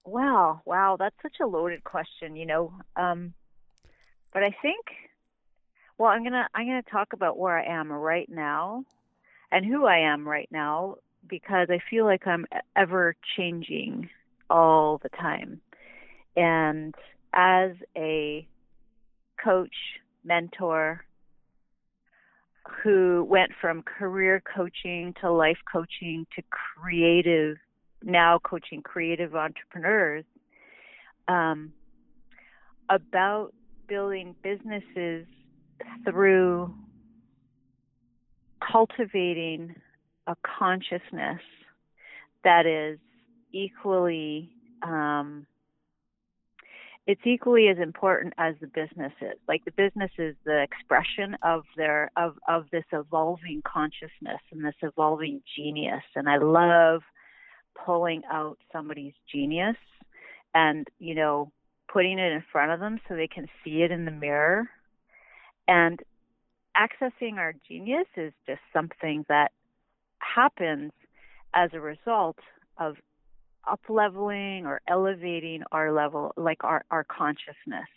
Wow, 0.04 0.62
wow, 0.64 0.96
that's 0.96 1.16
such 1.22 1.36
a 1.42 1.46
loaded 1.46 1.82
question, 1.82 2.36
you 2.36 2.46
know. 2.46 2.72
Um, 2.94 3.34
but 4.32 4.44
I 4.44 4.54
think, 4.62 4.86
well, 5.98 6.10
I'm 6.10 6.22
gonna 6.22 6.48
I'm 6.54 6.66
gonna 6.66 6.82
talk 6.82 7.12
about 7.12 7.36
where 7.36 7.58
I 7.58 7.64
am 7.64 7.90
right 7.90 8.28
now, 8.28 8.84
and 9.50 9.66
who 9.66 9.86
I 9.86 9.98
am 9.98 10.28
right 10.28 10.48
now, 10.52 10.96
because 11.28 11.68
I 11.68 11.80
feel 11.90 12.04
like 12.04 12.26
I'm 12.28 12.46
ever 12.76 13.16
changing 13.36 14.08
all 14.48 14.98
the 14.98 15.08
time, 15.10 15.60
and 16.36 16.94
as 17.32 17.72
a 17.96 18.46
coach, 19.44 19.74
mentor, 20.24 21.04
who 22.82 23.26
went 23.28 23.50
from 23.60 23.82
career 23.82 24.42
coaching 24.54 25.14
to 25.20 25.30
life 25.30 25.58
coaching 25.70 26.26
to 26.36 26.42
creative 26.50 27.56
now 28.02 28.38
coaching 28.42 28.82
creative 28.82 29.34
entrepreneurs 29.34 30.24
um, 31.28 31.72
about 32.88 33.52
building 33.88 34.34
businesses 34.42 35.26
through 36.04 36.72
cultivating 38.70 39.74
a 40.26 40.36
consciousness 40.58 41.40
that 42.44 42.66
is 42.66 42.98
equally 43.52 44.50
um, 44.82 45.46
it's 47.10 47.26
equally 47.26 47.66
as 47.66 47.78
important 47.78 48.32
as 48.38 48.54
the 48.60 48.68
business 48.68 49.12
is. 49.20 49.36
Like 49.48 49.64
the 49.64 49.72
business 49.72 50.12
is 50.16 50.36
the 50.44 50.62
expression 50.62 51.36
of 51.42 51.64
their 51.76 52.12
of 52.16 52.38
of 52.46 52.66
this 52.70 52.84
evolving 52.92 53.62
consciousness 53.66 54.40
and 54.52 54.64
this 54.64 54.76
evolving 54.80 55.42
genius. 55.56 56.04
And 56.14 56.28
i 56.28 56.36
love 56.36 57.02
pulling 57.84 58.22
out 58.30 58.58
somebody's 58.72 59.14
genius 59.32 59.76
and 60.54 60.86
you 61.00 61.16
know 61.16 61.50
putting 61.92 62.20
it 62.20 62.32
in 62.32 62.44
front 62.52 62.70
of 62.70 62.78
them 62.78 63.00
so 63.08 63.16
they 63.16 63.26
can 63.26 63.48
see 63.64 63.82
it 63.82 63.90
in 63.90 64.04
the 64.04 64.12
mirror. 64.12 64.70
And 65.66 65.98
accessing 66.76 67.38
our 67.38 67.54
genius 67.66 68.06
is 68.16 68.32
just 68.46 68.60
something 68.72 69.24
that 69.28 69.50
happens 70.20 70.92
as 71.54 71.70
a 71.72 71.80
result 71.80 72.38
of 72.78 72.94
up 73.68 73.80
leveling 73.88 74.66
or 74.66 74.80
elevating 74.88 75.62
our 75.72 75.92
level 75.92 76.32
like 76.36 76.62
our 76.64 76.84
our 76.90 77.04
consciousness 77.04 77.88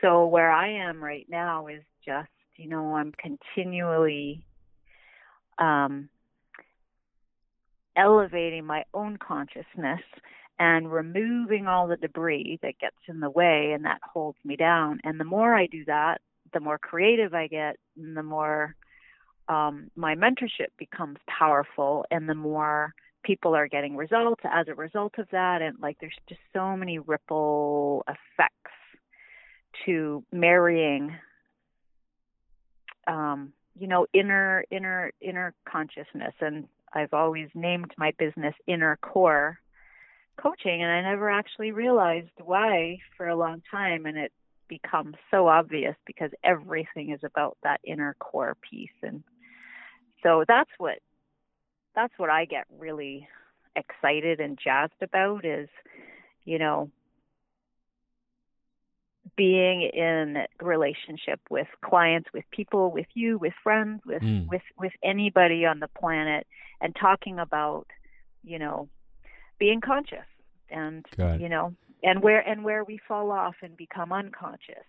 so 0.00 0.26
where 0.26 0.50
i 0.50 0.68
am 0.68 1.02
right 1.02 1.26
now 1.28 1.66
is 1.66 1.82
just 2.04 2.28
you 2.56 2.68
know 2.68 2.94
i'm 2.94 3.12
continually 3.12 4.44
um 5.58 6.08
elevating 7.96 8.64
my 8.64 8.84
own 8.92 9.16
consciousness 9.16 10.00
and 10.58 10.92
removing 10.92 11.66
all 11.66 11.88
the 11.88 11.96
debris 11.96 12.58
that 12.62 12.78
gets 12.78 12.96
in 13.08 13.20
the 13.20 13.30
way 13.30 13.72
and 13.74 13.84
that 13.84 14.00
holds 14.12 14.38
me 14.44 14.56
down. 14.56 15.00
And 15.04 15.18
the 15.18 15.24
more 15.24 15.54
I 15.54 15.66
do 15.66 15.84
that, 15.86 16.20
the 16.52 16.60
more 16.60 16.78
creative 16.78 17.34
I 17.34 17.48
get, 17.48 17.76
and 17.96 18.16
the 18.16 18.22
more 18.22 18.76
um, 19.48 19.90
my 19.96 20.14
mentorship 20.14 20.68
becomes 20.78 21.18
powerful, 21.26 22.04
and 22.10 22.28
the 22.28 22.34
more 22.34 22.94
people 23.24 23.54
are 23.54 23.68
getting 23.68 23.96
results 23.96 24.42
as 24.44 24.68
a 24.68 24.74
result 24.74 25.14
of 25.18 25.26
that. 25.32 25.62
And 25.62 25.76
like, 25.80 25.96
there's 26.00 26.14
just 26.28 26.40
so 26.52 26.76
many 26.76 26.98
ripple 26.98 28.04
effects 28.06 28.70
to 29.86 30.22
marrying, 30.30 31.16
um, 33.08 33.52
you 33.76 33.88
know, 33.88 34.06
inner, 34.12 34.64
inner, 34.70 35.10
inner 35.20 35.54
consciousness 35.68 36.34
and 36.40 36.68
I've 36.94 37.12
always 37.12 37.48
named 37.54 37.92
my 37.98 38.12
business 38.18 38.54
Inner 38.66 38.96
Core 39.02 39.58
Coaching, 40.36 40.82
and 40.82 40.90
I 40.90 41.02
never 41.02 41.28
actually 41.28 41.72
realized 41.72 42.30
why 42.42 42.98
for 43.16 43.28
a 43.28 43.36
long 43.36 43.62
time. 43.70 44.06
And 44.06 44.16
it 44.16 44.32
becomes 44.68 45.16
so 45.30 45.48
obvious 45.48 45.96
because 46.06 46.30
everything 46.42 47.10
is 47.10 47.20
about 47.24 47.56
that 47.62 47.80
inner 47.84 48.16
core 48.18 48.56
piece, 48.68 48.96
and 49.02 49.22
so 50.22 50.44
that's 50.46 50.70
what 50.78 50.98
that's 51.94 52.12
what 52.16 52.30
I 52.30 52.44
get 52.44 52.66
really 52.78 53.28
excited 53.76 54.40
and 54.40 54.58
jazzed 54.62 54.92
about 55.02 55.44
is, 55.44 55.68
you 56.44 56.58
know, 56.58 56.90
being 59.36 59.82
in 59.82 60.46
relationship 60.60 61.40
with 61.50 61.66
clients, 61.84 62.28
with 62.32 62.44
people, 62.50 62.90
with 62.92 63.06
you, 63.14 63.38
with 63.38 63.54
friends, 63.62 64.02
with 64.04 64.22
Mm. 64.22 64.46
with 64.48 64.62
with 64.78 64.92
anybody 65.02 65.64
on 65.66 65.80
the 65.80 65.88
planet, 65.88 66.46
and 66.80 66.94
talking 66.94 67.38
about, 67.38 67.86
you 68.42 68.58
know, 68.58 68.88
being 69.58 69.80
conscious 69.80 70.26
and 70.68 71.06
you 71.40 71.48
know, 71.48 71.74
and 72.02 72.22
where 72.22 72.46
and 72.46 72.64
where 72.64 72.84
we 72.84 72.98
fall 72.98 73.30
off 73.32 73.56
and 73.62 73.76
become 73.76 74.12
unconscious, 74.12 74.84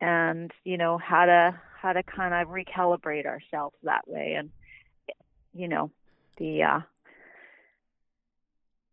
and 0.00 0.50
you 0.64 0.78
know 0.78 0.96
how 0.98 1.26
to 1.26 1.60
how 1.80 1.92
to 1.92 2.02
kind 2.04 2.32
of 2.32 2.48
recalibrate 2.48 3.26
ourselves 3.26 3.76
that 3.82 4.06
way, 4.08 4.34
and 4.34 4.50
you 5.52 5.68
know, 5.68 5.90
the 6.42 6.62
uh, 6.62 6.80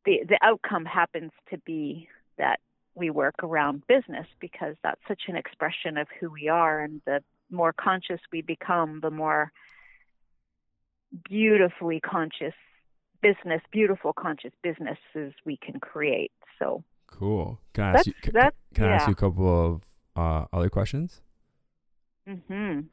the 0.05 0.19
the 0.27 0.39
outcome 0.41 0.85
happens 0.85 1.31
to 1.49 1.57
be 1.59 2.07
that 2.37 2.59
we 2.95 3.09
work 3.09 3.35
around 3.43 3.85
business 3.87 4.27
because 4.39 4.75
that's 4.83 5.01
such 5.07 5.23
an 5.27 5.35
expression 5.35 5.97
of 5.97 6.07
who 6.19 6.29
we 6.29 6.47
are 6.47 6.81
and 6.81 7.01
the 7.05 7.23
more 7.49 7.73
conscious 7.73 8.21
we 8.31 8.41
become 8.41 8.99
the 9.01 9.09
more 9.09 9.51
beautifully 11.27 11.99
conscious 11.99 12.53
business 13.21 13.61
beautiful 13.71 14.13
conscious 14.13 14.53
businesses 14.61 15.33
we 15.45 15.57
can 15.57 15.79
create 15.79 16.31
so 16.59 16.83
Cool. 17.11 17.59
Can 17.73 17.83
I 17.83 17.91
ask 17.93 18.07
you? 18.07 18.13
Can, 18.21 18.33
can 18.73 18.85
I 18.85 18.95
ask 18.95 19.07
you 19.07 19.13
a 19.13 19.15
couple 19.15 19.65
of 19.65 19.83
uh, 20.15 20.45
other 20.53 20.69
questions? 20.69 21.21
mhm 22.27 22.85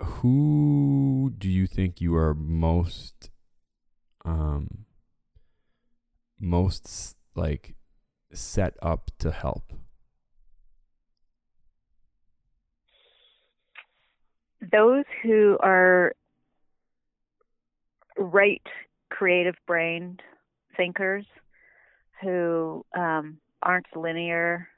Who 0.00 1.32
do 1.38 1.48
you 1.48 1.66
think 1.66 2.00
you 2.00 2.14
are 2.16 2.34
most, 2.34 3.30
um, 4.24 4.86
most 6.38 7.16
like 7.34 7.74
set 8.32 8.74
up 8.82 9.10
to 9.18 9.30
help? 9.30 9.72
those 14.72 15.04
who 15.22 15.56
are 15.60 16.12
right 18.16 18.62
creative 19.10 19.56
brained 19.66 20.22
thinkers 20.76 21.24
who 22.22 22.84
um, 22.96 23.38
aren't 23.62 23.86
linear 23.94 24.68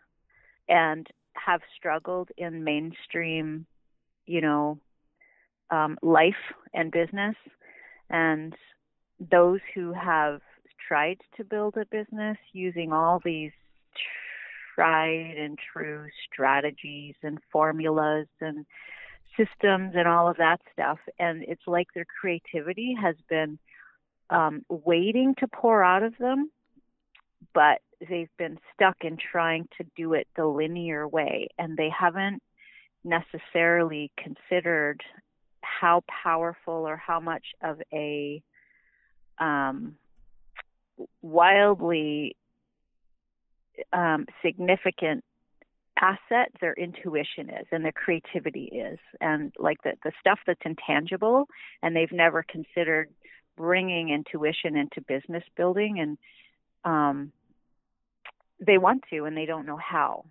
and 0.68 1.06
have 1.34 1.60
struggled 1.76 2.30
in 2.36 2.64
mainstream, 2.64 3.66
you 4.26 4.40
know, 4.40 4.78
um, 5.70 5.96
life 6.02 6.34
and 6.74 6.90
business, 6.90 7.36
and 8.10 8.54
those 9.18 9.60
who 9.74 9.92
have 9.92 10.40
tried 10.88 11.18
to 11.36 11.44
build 11.44 11.76
a 11.76 11.86
business 11.86 12.36
using 12.52 12.92
all 12.92 13.20
these 13.24 13.52
tried 14.74 15.34
and 15.38 15.58
true 15.72 16.06
strategies 16.30 17.14
and 17.22 17.38
formulas 17.50 18.28
and 18.40 18.66
systems 19.36 19.92
and 19.96 20.06
all 20.06 20.28
of 20.28 20.36
that 20.36 20.60
stuff. 20.72 20.98
And 21.18 21.42
it's 21.46 21.66
like 21.66 21.88
their 21.94 22.06
creativity 22.20 22.94
has 23.00 23.16
been 23.28 23.58
um, 24.30 24.64
waiting 24.68 25.34
to 25.38 25.48
pour 25.48 25.82
out 25.82 26.02
of 26.02 26.14
them, 26.18 26.50
but 27.54 27.80
they've 28.06 28.30
been 28.38 28.58
stuck 28.74 28.96
in 29.02 29.16
trying 29.16 29.68
to 29.78 29.84
do 29.96 30.12
it 30.14 30.26
the 30.36 30.46
linear 30.46 31.08
way. 31.08 31.48
And 31.58 31.76
they 31.76 31.90
haven't 31.96 32.42
necessarily 33.04 34.10
considered 34.18 35.02
how 35.62 36.02
powerful 36.22 36.74
or 36.74 36.96
how 36.96 37.20
much 37.20 37.44
of 37.62 37.80
a 37.92 38.42
um, 39.38 39.96
wildly 41.22 42.36
um, 43.92 44.26
significant 44.44 45.24
asset 46.00 46.50
their 46.60 46.74
intuition 46.74 47.48
is 47.48 47.66
and 47.72 47.84
their 47.84 47.92
creativity 47.92 48.64
is. 48.64 48.98
And 49.20 49.52
like 49.58 49.82
the 49.82 49.92
the 50.04 50.12
stuff 50.20 50.38
that's 50.46 50.60
intangible 50.64 51.48
and 51.82 51.96
they've 51.96 52.12
never 52.12 52.42
considered 52.42 53.08
bringing 53.56 54.10
intuition 54.10 54.76
into 54.76 55.00
business 55.00 55.44
building 55.56 55.98
and 55.98 56.18
um 56.84 57.32
they 58.64 58.78
want 58.78 59.04
to 59.10 59.24
and 59.24 59.36
they 59.36 59.46
don't 59.46 59.66
know 59.66 59.78
how. 59.78 60.24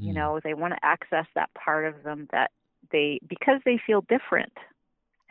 Mm. 0.00 0.06
you 0.06 0.12
know 0.14 0.40
they 0.42 0.54
want 0.54 0.74
to 0.74 0.84
access 0.84 1.26
that 1.34 1.50
part 1.54 1.84
of 1.84 2.02
them 2.02 2.26
that 2.32 2.50
they 2.90 3.20
because 3.28 3.60
they 3.64 3.78
feel 3.86 4.00
different 4.02 4.52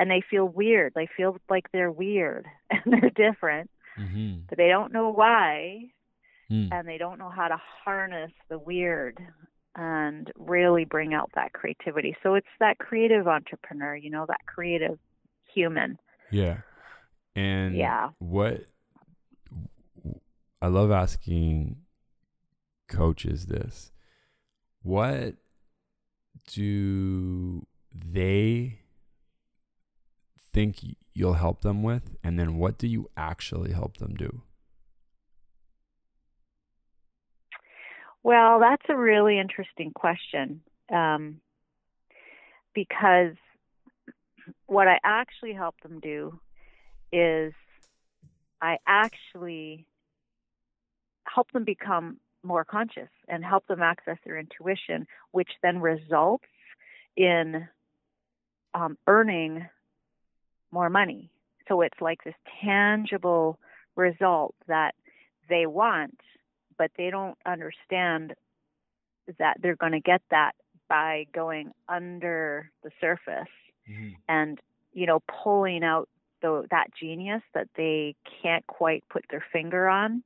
and 0.02 0.10
they 0.10 0.22
feel 0.30 0.48
weird 0.48 0.92
they 0.96 1.08
feel 1.16 1.38
like 1.50 1.66
they're 1.72 1.92
weird 1.92 2.46
and 2.70 2.82
they're 2.86 3.10
different 3.12 3.70
mm-hmm. 4.00 4.40
but 4.50 4.58
they 4.58 4.68
don't 4.68 4.92
know 4.92 5.10
why 5.10 5.80
mm. 6.52 6.68
and 6.72 6.88
they 6.88 6.98
don't 6.98 7.20
know 7.20 7.30
how 7.30 7.48
to 7.48 7.58
harness 7.86 8.32
the 8.50 8.58
weird 8.58 9.20
and 9.76 10.32
really 10.38 10.86
bring 10.86 11.14
out 11.14 11.32
that 11.36 11.54
creativity. 11.54 12.16
So 12.24 12.36
it's 12.36 12.48
that 12.60 12.78
creative 12.78 13.28
entrepreneur, 13.28 13.96
you 13.96 14.10
know, 14.10 14.26
that 14.28 14.42
creative 14.46 15.00
human. 15.54 15.98
Yeah. 16.30 16.58
And 17.36 17.76
yeah. 17.76 18.10
what 18.20 18.66
I 20.62 20.68
love 20.68 20.92
asking 20.92 21.78
coaches 22.90 23.46
this. 23.46 23.92
What 24.84 25.36
do 26.48 27.66
they 27.94 28.81
think 30.54 30.78
you'll 31.14 31.34
help 31.34 31.62
them 31.62 31.84
with 31.84 32.16
and 32.24 32.40
then 32.40 32.58
what 32.58 32.78
do 32.78 32.88
you 32.88 33.10
actually 33.16 33.72
help 33.72 33.98
them 33.98 34.16
do? 34.16 34.42
Well, 38.24 38.60
that's 38.60 38.86
a 38.90 38.96
really 38.96 39.40
interesting 39.40 39.92
question 39.94 40.62
um, 40.94 41.42
because 42.76 43.36
what 44.68 44.88
I 44.88 45.00
actually 45.04 45.54
help 45.54 45.76
them 45.82 46.00
do 46.00 46.40
is 47.12 47.54
I 48.62 48.78
actually 48.88 49.88
help 51.28 51.52
them 51.52 51.64
become 51.64 52.18
more 52.44 52.64
conscious 52.64 53.10
and 53.28 53.44
help 53.44 53.66
them 53.68 53.82
access 53.82 54.18
their 54.26 54.38
intuition, 54.38 55.08
which 55.32 55.50
then 55.64 55.80
results 55.80 56.46
in 57.18 57.68
um, 58.74 58.98
earning 59.08 59.68
more 60.72 60.90
money. 60.90 61.30
So 61.68 61.82
it's 61.82 62.02
like 62.02 62.24
this 62.24 62.36
tangible 62.64 63.60
result 63.96 64.56
that 64.68 64.96
they 65.50 65.66
want 65.66 66.18
but 66.82 66.90
they 66.98 67.12
don't 67.12 67.38
understand 67.46 68.34
that 69.38 69.56
they're 69.62 69.76
going 69.76 69.92
to 69.92 70.00
get 70.00 70.20
that 70.32 70.54
by 70.90 71.28
going 71.32 71.72
under 71.88 72.72
the 72.84 72.90
surface 73.00 73.54
mm-hmm. 73.88 74.10
and 74.28 74.60
you 74.92 75.06
know 75.06 75.20
pulling 75.44 75.84
out 75.84 76.10
the, 76.42 76.66
that 76.72 76.88
genius 77.00 77.44
that 77.54 77.68
they 77.76 78.16
can't 78.42 78.66
quite 78.66 79.04
put 79.10 79.24
their 79.30 79.46
finger 79.54 79.88
on 79.88 80.24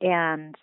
and 0.00 0.56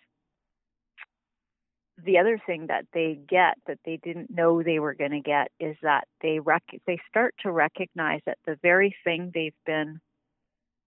the 2.05 2.17
other 2.17 2.39
thing 2.45 2.67
that 2.67 2.85
they 2.93 3.19
get 3.27 3.55
that 3.67 3.79
they 3.85 3.97
didn't 4.03 4.33
know 4.33 4.63
they 4.63 4.79
were 4.79 4.93
going 4.93 5.11
to 5.11 5.21
get 5.21 5.51
is 5.59 5.75
that 5.81 6.07
they 6.21 6.39
rec- 6.39 6.81
they 6.87 6.99
start 7.09 7.35
to 7.43 7.51
recognize 7.51 8.21
that 8.25 8.37
the 8.45 8.57
very 8.61 8.95
thing 9.03 9.31
they've 9.33 9.53
been 9.65 9.99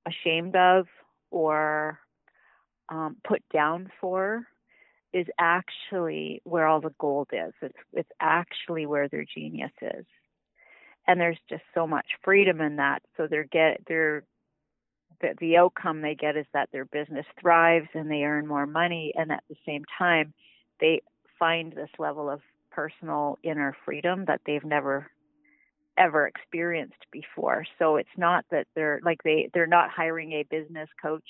ashamed 0.07 0.57
of 0.57 0.87
or 1.31 1.99
um, 2.89 3.17
put 3.27 3.43
down 3.53 3.91
for 4.01 4.47
is 5.13 5.27
actually 5.39 6.41
where 6.45 6.67
all 6.67 6.81
the 6.81 6.95
gold 6.99 7.29
is. 7.33 7.53
It's 7.63 7.79
it's 7.93 8.11
actually 8.21 8.87
where 8.87 9.09
their 9.09 9.25
genius 9.25 9.73
is, 9.81 10.07
and 11.07 11.21
there's 11.21 11.39
just 11.49 11.63
so 11.75 11.87
much 11.87 12.07
freedom 12.25 12.61
in 12.61 12.77
that. 12.77 13.03
So 13.17 13.27
they're 13.29 13.45
get 13.45 13.81
they're 13.87 14.25
the, 15.21 15.35
the 15.39 15.57
outcome 15.57 16.01
they 16.03 16.17
get 16.17 16.37
is 16.37 16.47
that 16.53 16.71
their 16.73 16.85
business 16.85 17.27
thrives 17.41 17.89
and 17.95 18.11
they 18.11 18.25
earn 18.25 18.47
more 18.47 18.67
money, 18.67 19.13
and 19.17 19.31
at 19.31 19.45
the 19.49 19.57
same 19.67 19.85
time 19.99 20.35
they 20.85 21.01
find 21.39 21.73
this 21.73 21.91
level 21.99 22.29
of 22.29 22.41
personal 22.71 23.39
inner 23.43 23.75
freedom 23.85 24.25
that 24.27 24.41
they've 24.47 24.65
never 24.65 25.11
ever 25.97 26.27
experienced 26.27 27.07
before. 27.13 27.65
So 27.79 27.97
it's 27.97 28.17
not 28.17 28.45
that 28.51 28.67
they're 28.75 29.01
like 29.05 29.23
they 29.25 29.49
they're 29.55 29.67
not 29.67 29.91
hiring 29.91 30.33
a 30.33 30.43
business 30.43 30.89
coach 31.01 31.23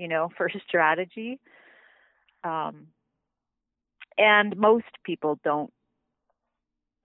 you 0.00 0.08
know, 0.08 0.30
for 0.36 0.50
strategy. 0.66 1.38
Um, 2.42 2.88
and 4.18 4.56
most 4.56 4.86
people 5.04 5.38
don't 5.44 5.72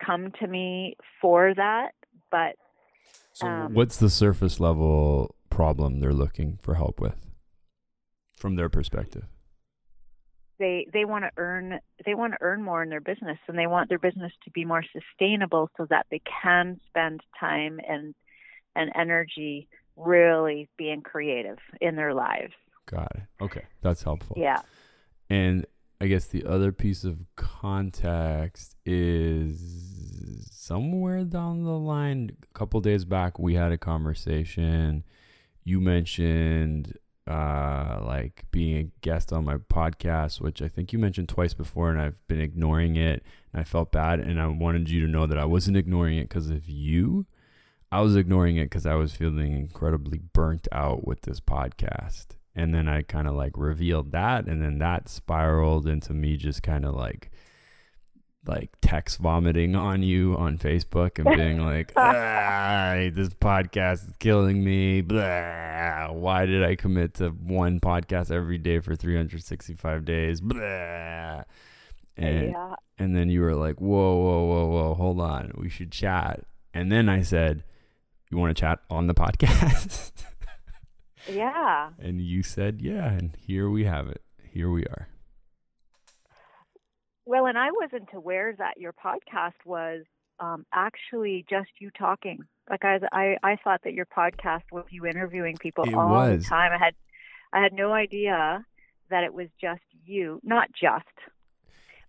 come 0.03 0.31
to 0.39 0.47
me 0.47 0.95
for 1.21 1.53
that, 1.53 1.91
but. 2.31 2.55
So, 3.33 3.47
um, 3.47 3.73
what's 3.73 3.97
the 3.97 4.09
surface 4.09 4.59
level 4.59 5.35
problem 5.49 5.99
they're 5.99 6.13
looking 6.13 6.57
for 6.61 6.75
help 6.75 6.99
with 6.99 7.27
from 8.37 8.55
their 8.55 8.69
perspective? 8.69 9.25
They 10.57 10.87
they 10.93 11.05
want 11.05 11.25
to 11.25 11.31
earn 11.37 11.79
they 12.05 12.13
want 12.13 12.33
to 12.33 12.37
earn 12.41 12.63
more 12.63 12.81
in 12.81 12.89
their 12.89 13.01
business 13.01 13.37
and 13.47 13.57
they 13.57 13.67
want 13.67 13.89
their 13.89 13.99
business 13.99 14.31
to 14.45 14.51
be 14.51 14.65
more 14.65 14.83
sustainable 14.93 15.69
so 15.77 15.85
that 15.89 16.05
they 16.09 16.21
can 16.41 16.79
spend 16.87 17.21
time 17.39 17.79
and 17.87 18.15
and 18.75 18.91
energy 18.95 19.67
really 19.95 20.69
being 20.77 21.01
creative 21.01 21.57
in 21.81 21.95
their 21.95 22.13
lives. 22.13 22.53
Got 22.85 23.11
it. 23.15 23.23
Okay, 23.41 23.63
that's 23.81 24.03
helpful. 24.03 24.37
Yeah. 24.39 24.61
And 25.29 25.65
I 25.99 26.07
guess 26.07 26.25
the 26.25 26.45
other 26.45 26.71
piece 26.71 27.03
of 27.03 27.19
context 27.35 28.75
is 28.85 30.47
somewhere 30.51 31.23
down 31.23 31.63
the 31.63 31.71
line, 31.71 32.35
a 32.43 32.57
couple 32.57 32.81
days 32.81 33.05
back, 33.05 33.39
we 33.39 33.55
had 33.55 33.71
a 33.71 33.77
conversation. 33.77 35.03
You 35.63 35.79
mentioned 35.79 36.97
uh, 37.27 37.99
like 38.03 38.45
being 38.51 38.77
a 38.77 38.91
guest 39.01 39.33
on 39.33 39.45
my 39.45 39.57
podcast, 39.57 40.41
which 40.41 40.61
I 40.61 40.67
think 40.67 40.93
you 40.93 40.99
mentioned 40.99 41.29
twice 41.29 41.53
before, 41.53 41.89
and 41.89 41.99
I've 41.99 42.25
been 42.27 42.41
ignoring 42.41 42.95
it. 42.95 43.23
And 43.53 43.61
I 43.61 43.63
felt 43.63 43.91
bad, 43.91 44.19
and 44.19 44.39
I 44.39 44.47
wanted 44.47 44.89
you 44.89 45.01
to 45.01 45.11
know 45.11 45.25
that 45.25 45.37
I 45.37 45.45
wasn't 45.45 45.77
ignoring 45.77 46.17
it 46.17 46.29
because 46.29 46.49
of 46.49 46.69
you. 46.69 47.25
I 47.91 48.01
was 48.01 48.15
ignoring 48.15 48.57
it 48.57 48.65
because 48.65 48.85
I 48.85 48.95
was 48.95 49.15
feeling 49.15 49.53
incredibly 49.53 50.19
burnt 50.33 50.67
out 50.71 51.07
with 51.07 51.21
this 51.21 51.39
podcast 51.39 52.35
and 52.55 52.73
then 52.73 52.87
I 52.87 53.01
kind 53.01 53.27
of 53.27 53.35
like 53.35 53.53
revealed 53.55 54.11
that 54.11 54.47
and 54.47 54.61
then 54.61 54.79
that 54.79 55.09
spiraled 55.09 55.87
into 55.87 56.13
me 56.13 56.37
just 56.37 56.63
kind 56.63 56.85
of 56.85 56.95
like 56.95 57.29
like 58.47 58.71
text 58.81 59.19
vomiting 59.19 59.75
on 59.75 60.03
you 60.03 60.35
on 60.37 60.57
Facebook 60.57 61.17
and 61.17 61.35
being 61.37 61.59
like, 61.65 61.93
ah, 61.95 62.95
this 63.13 63.29
podcast 63.29 64.09
is 64.09 64.15
killing 64.19 64.63
me. 64.63 65.01
Blah. 65.01 66.11
Why 66.11 66.45
did 66.45 66.63
I 66.63 66.75
commit 66.75 67.15
to 67.15 67.29
one 67.29 67.79
podcast 67.79 68.31
every 68.31 68.57
day 68.57 68.79
for 68.79 68.95
365 68.95 70.05
days? 70.05 70.41
Blah. 70.41 71.43
And, 72.17 72.51
yeah. 72.51 72.75
and 72.97 73.15
then 73.15 73.29
you 73.29 73.41
were 73.41 73.55
like, 73.55 73.81
whoa, 73.81 74.15
whoa, 74.15 74.45
whoa, 74.45 74.65
whoa, 74.67 74.93
hold 74.93 75.19
on. 75.19 75.51
We 75.57 75.69
should 75.69 75.91
chat. 75.91 76.45
And 76.73 76.91
then 76.91 77.09
I 77.09 77.23
said, 77.23 77.63
you 78.31 78.37
want 78.37 78.55
to 78.55 78.59
chat 78.59 78.79
on 78.89 79.07
the 79.07 79.13
podcast? 79.13 80.11
Yeah. 81.27 81.89
And 81.99 82.21
you 82.21 82.43
said, 82.43 82.81
yeah. 82.81 83.11
And 83.11 83.35
here 83.35 83.69
we 83.69 83.85
have 83.85 84.07
it. 84.07 84.21
Here 84.43 84.69
we 84.69 84.83
are. 84.83 85.07
Well, 87.25 87.47
and 87.47 87.57
I 87.57 87.69
wasn't 87.71 88.09
aware 88.13 88.53
that 88.57 88.77
your 88.77 88.93
podcast 88.93 89.53
was 89.65 90.03
um, 90.39 90.65
actually 90.73 91.45
just 91.49 91.69
you 91.79 91.89
talking. 91.97 92.45
Like 92.69 92.85
I, 92.85 92.99
I, 93.11 93.37
I 93.43 93.55
thought 93.63 93.81
that 93.83 93.93
your 93.93 94.05
podcast 94.05 94.63
was 94.71 94.85
you 94.89 95.05
interviewing 95.05 95.57
people 95.57 95.85
it 95.87 95.93
all 95.93 96.09
was. 96.09 96.43
the 96.43 96.49
time. 96.49 96.71
I 96.71 96.77
had, 96.77 96.95
I 97.53 97.61
had 97.61 97.73
no 97.73 97.93
idea 97.93 98.65
that 99.09 99.23
it 99.23 99.33
was 99.33 99.47
just 99.59 99.81
you. 100.05 100.39
Not 100.43 100.69
just, 100.71 101.05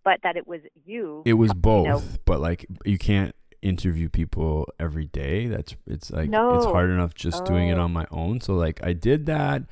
but 0.04 0.20
that 0.22 0.36
it 0.36 0.46
was 0.46 0.60
you. 0.84 1.22
It 1.24 1.34
was 1.34 1.52
both, 1.52 1.86
you 1.86 1.92
know. 1.92 2.02
but 2.24 2.40
like 2.40 2.66
you 2.84 2.98
can't 2.98 3.34
interview 3.62 4.08
people 4.08 4.68
every 4.78 5.06
day. 5.06 5.46
That's 5.46 5.76
it's 5.86 6.10
like 6.10 6.30
no. 6.30 6.56
it's 6.56 6.66
hard 6.66 6.90
enough 6.90 7.14
just 7.14 7.42
oh. 7.42 7.46
doing 7.46 7.68
it 7.68 7.78
oh. 7.78 7.84
on 7.84 7.92
my 7.92 8.06
own. 8.10 8.40
So 8.40 8.54
like 8.54 8.80
I 8.82 8.92
did 8.92 9.26
that 9.26 9.62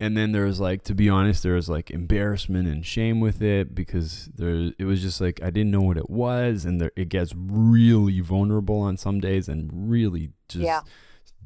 and 0.00 0.16
then 0.16 0.32
there 0.32 0.44
was 0.44 0.60
like 0.60 0.82
to 0.84 0.94
be 0.94 1.08
honest 1.08 1.42
there 1.42 1.54
was 1.54 1.68
like 1.68 1.90
embarrassment 1.90 2.68
and 2.68 2.86
shame 2.86 3.20
with 3.20 3.42
it 3.42 3.74
because 3.74 4.28
there 4.34 4.72
it 4.78 4.84
was 4.84 5.02
just 5.02 5.20
like 5.20 5.42
I 5.42 5.50
didn't 5.50 5.70
know 5.70 5.80
what 5.80 5.96
it 5.96 6.08
was 6.08 6.64
and 6.64 6.80
there 6.80 6.92
it 6.96 7.08
gets 7.08 7.32
really 7.36 8.20
vulnerable 8.20 8.80
on 8.80 8.96
some 8.96 9.20
days 9.20 9.48
and 9.48 9.70
really 9.72 10.30
just 10.48 10.64
yeah. 10.64 10.80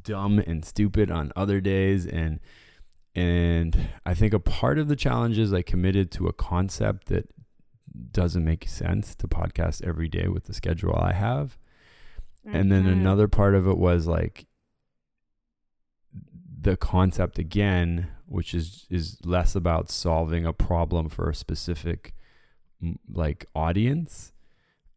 dumb 0.02 0.38
and 0.38 0.64
stupid 0.64 1.10
on 1.10 1.32
other 1.34 1.60
days 1.60 2.06
and 2.06 2.40
and 3.14 3.90
I 4.06 4.14
think 4.14 4.32
a 4.32 4.40
part 4.40 4.78
of 4.78 4.88
the 4.88 4.96
challenge 4.96 5.38
is 5.38 5.52
I 5.52 5.62
committed 5.62 6.10
to 6.12 6.28
a 6.28 6.32
concept 6.32 7.08
that 7.08 7.28
doesn't 8.10 8.44
make 8.44 8.68
sense 8.68 9.14
to 9.16 9.28
podcast 9.28 9.82
every 9.86 10.08
day 10.08 10.28
with 10.28 10.44
the 10.44 10.54
schedule 10.54 10.96
I 10.96 11.12
have. 11.12 11.58
Mm-hmm. 12.46 12.56
And 12.56 12.72
then 12.72 12.84
mm-hmm. 12.84 13.00
another 13.00 13.28
part 13.28 13.54
of 13.54 13.66
it 13.66 13.76
was 13.76 14.06
like 14.06 14.46
the 16.60 16.76
concept 16.76 17.38
again, 17.38 18.08
which 18.32 18.54
is 18.54 18.86
is 18.88 19.18
less 19.24 19.54
about 19.54 19.90
solving 19.90 20.46
a 20.46 20.52
problem 20.52 21.08
for 21.08 21.28
a 21.28 21.34
specific 21.34 22.14
like 23.12 23.46
audience. 23.54 24.32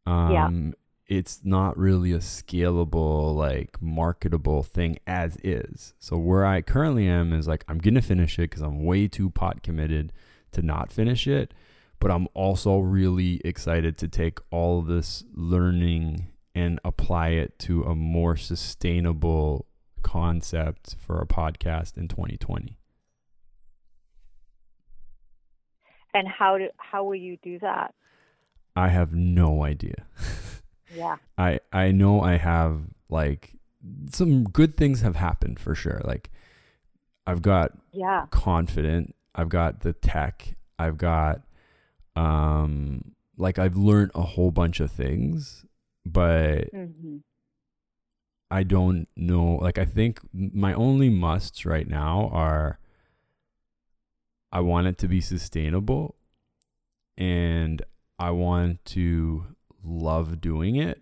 Um 0.06 0.74
it's 1.08 1.42
not 1.44 1.78
really 1.78 2.14
a 2.14 2.20
scalable 2.20 3.36
like 3.36 3.80
marketable 3.82 4.64
thing 4.64 4.98
as 5.06 5.38
is. 5.44 5.94
So 6.00 6.18
where 6.18 6.46
I 6.46 6.62
currently 6.62 7.08
am 7.08 7.34
is 7.34 7.48
like 7.48 7.66
I'm 7.68 7.78
going 7.78 7.94
to 7.96 8.02
finish 8.02 8.40
it 8.40 8.50
cuz 8.50 8.62
I'm 8.62 8.84
way 8.84 9.08
too 9.08 9.30
pot 9.30 9.62
committed 9.62 10.14
to 10.54 10.62
not 10.62 10.92
finish 10.92 11.28
it, 11.28 11.54
but 12.00 12.10
I'm 12.10 12.28
also 12.34 12.80
really 12.80 13.42
excited 13.44 13.98
to 13.98 14.08
take 14.08 14.40
all 14.50 14.82
this 14.82 15.26
learning 15.34 16.32
and 16.56 16.80
apply 16.86 17.30
it 17.30 17.60
to 17.60 17.84
a 17.84 17.94
more 17.94 18.38
sustainable 18.38 19.68
concept 20.02 20.96
for 20.98 21.20
a 21.20 21.28
podcast 21.28 21.98
in 21.98 22.08
2020. 22.08 22.78
And 26.16 26.28
how 26.28 26.58
do 26.58 26.70
how 26.78 27.04
will 27.04 27.16
you 27.16 27.38
do 27.44 27.60
that? 27.60 27.94
I 28.76 28.88
have 28.90 29.14
no 29.14 29.64
idea. 29.64 30.06
Yeah. 30.90 31.18
I 31.38 31.60
I 31.74 31.92
know 31.92 32.22
I 32.22 32.38
have 32.38 32.82
like 33.10 33.56
some 34.10 34.46
good 34.46 34.78
things 34.78 35.02
have 35.02 35.18
happened 35.18 35.60
for 35.60 35.76
sure. 35.76 36.02
Like 36.04 36.32
I've 37.28 37.42
got 37.42 37.72
Yeah. 37.92 38.28
confident, 38.32 39.16
I've 39.36 39.50
got 39.50 39.82
the 39.82 39.94
tech, 39.94 40.56
I've 40.80 40.98
got 40.98 41.42
um 42.16 43.14
like 43.38 43.60
I've 43.60 43.76
learned 43.76 44.12
a 44.16 44.22
whole 44.22 44.52
bunch 44.52 44.80
of 44.80 44.92
things, 44.92 45.66
but 46.06 46.70
hmm 46.72 47.18
I 48.52 48.64
don't 48.64 49.08
know. 49.16 49.56
Like, 49.56 49.78
I 49.78 49.86
think 49.86 50.20
my 50.34 50.74
only 50.74 51.10
musts 51.10 51.66
right 51.66 51.88
now 51.88 52.30
are 52.32 52.80
I 54.52 54.62
want 54.62 54.88
it 54.88 54.98
to 55.00 55.08
be 55.08 55.22
sustainable 55.22 56.16
and 57.18 57.82
I 58.20 58.32
want 58.32 58.84
to 58.86 59.46
love 59.84 60.40
doing 60.42 60.76
it 60.76 61.02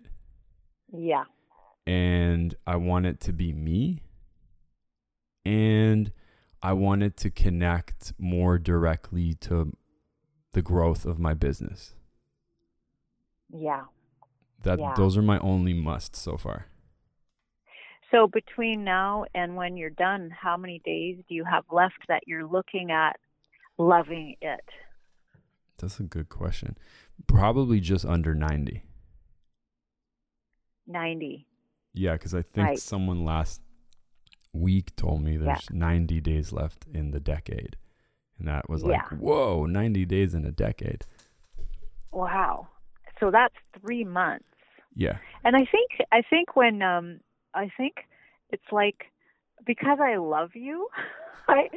Yeah. 0.92 1.24
and 1.86 2.54
I 2.66 2.76
want 2.76 3.06
it 3.06 3.20
to 3.20 3.32
be 3.32 3.52
me 3.52 4.02
and 5.44 6.12
I 6.62 6.72
want 6.72 7.02
it 7.02 7.16
to 7.18 7.30
connect 7.30 8.12
more 8.18 8.58
directly 8.58 9.34
to 9.34 9.76
the 10.52 10.62
growth 10.62 11.04
of 11.04 11.18
my 11.18 11.34
business. 11.34 11.94
Yeah. 13.50 13.84
That 14.62 14.78
Yeah. 14.78 14.94
those 14.96 15.16
are 15.18 15.22
my 15.22 15.38
only 15.40 15.74
musts 15.74 16.18
so 16.20 16.36
far. 16.36 16.66
So 18.10 18.28
between 18.28 18.84
now 18.84 19.24
and 19.34 19.56
when 19.56 19.76
you're 19.76 19.90
done, 19.90 20.30
how 20.30 20.56
many 20.56 20.78
days 20.84 21.22
do 21.28 21.34
you 21.34 21.44
have 21.44 21.64
left 21.70 22.06
that 22.08 22.22
you're 22.26 22.46
looking 22.46 22.90
at 22.90 23.18
loving 23.78 24.36
it? 24.40 24.64
That's 25.78 25.98
a 26.00 26.04
good 26.04 26.28
question. 26.28 26.76
Probably 27.26 27.80
just 27.80 28.04
under 28.04 28.34
90. 28.34 28.82
90. 30.86 31.46
Yeah, 31.92 32.12
because 32.12 32.34
I 32.34 32.42
think 32.42 32.68
Right. 32.68 32.78
someone 32.78 33.24
last 33.24 33.62
week 34.52 34.94
told 34.96 35.22
me 35.22 35.36
there's 35.36 35.70
90 35.70 36.20
days 36.20 36.52
left 36.52 36.86
in 36.92 37.10
the 37.10 37.20
decade. 37.20 37.76
And 38.38 38.48
that 38.48 38.68
was 38.68 38.84
like, 38.84 39.00
Yeah. 39.10 39.18
whoa, 39.18 39.66
90 39.66 40.04
days 40.04 40.34
in 40.34 40.44
a 40.44 40.52
decade. 40.52 41.04
Wow. 42.12 42.68
So 43.20 43.30
that's 43.30 43.54
3 43.80 44.04
months. 44.04 44.44
Yeah. 44.94 45.18
And 45.44 45.56
I 45.56 45.64
think 45.64 45.90
I 46.12 46.22
think 46.22 46.54
when 46.56 46.82
um 46.82 47.20
I 47.54 47.68
think 47.76 48.06
it's 48.50 48.70
like 48.70 49.10
because 49.66 49.98
I 50.00 50.16
love 50.16 50.54
you, 50.54 50.88
I 51.48 51.68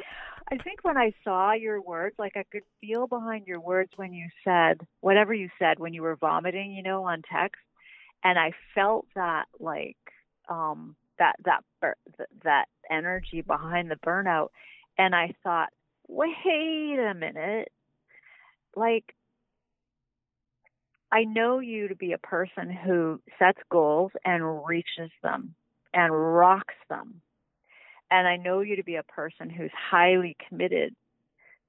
I 0.50 0.56
think 0.56 0.82
when 0.82 0.96
I 0.96 1.12
saw 1.24 1.52
your 1.52 1.80
words, 1.80 2.16
like 2.18 2.36
I 2.36 2.44
could 2.50 2.62
feel 2.80 3.06
behind 3.06 3.46
your 3.46 3.60
words 3.60 3.90
when 3.96 4.14
you 4.14 4.28
said 4.44 4.80
whatever 5.00 5.34
you 5.34 5.50
said 5.58 5.78
when 5.78 5.92
you 5.92 6.02
were 6.02 6.16
vomiting, 6.16 6.72
you 6.72 6.82
know, 6.82 7.04
on 7.04 7.22
text, 7.30 7.60
and 8.24 8.38
I 8.38 8.52
felt 8.74 9.06
that 9.14 9.44
like 9.60 9.96
um 10.48 10.96
that 11.18 11.36
that 11.44 11.64
that 12.44 12.66
energy 12.90 13.42
behind 13.42 13.90
the 13.90 13.96
burnout, 13.96 14.48
and 14.96 15.14
I 15.14 15.34
thought, 15.42 15.68
wait 16.08 16.98
a 16.98 17.14
minute, 17.14 17.70
like 18.74 19.14
I 21.12 21.24
know 21.24 21.58
you 21.58 21.88
to 21.88 21.94
be 21.94 22.12
a 22.12 22.18
person 22.18 22.70
who 22.70 23.20
sets 23.38 23.60
goals 23.70 24.12
and 24.24 24.64
reaches 24.66 25.10
them 25.22 25.54
and 25.92 26.12
rocks 26.12 26.74
them. 26.88 27.20
And 28.10 28.26
I 28.26 28.36
know 28.36 28.60
you 28.60 28.76
to 28.76 28.82
be 28.82 28.96
a 28.96 29.02
person 29.02 29.50
who's 29.50 29.70
highly 29.72 30.36
committed 30.48 30.94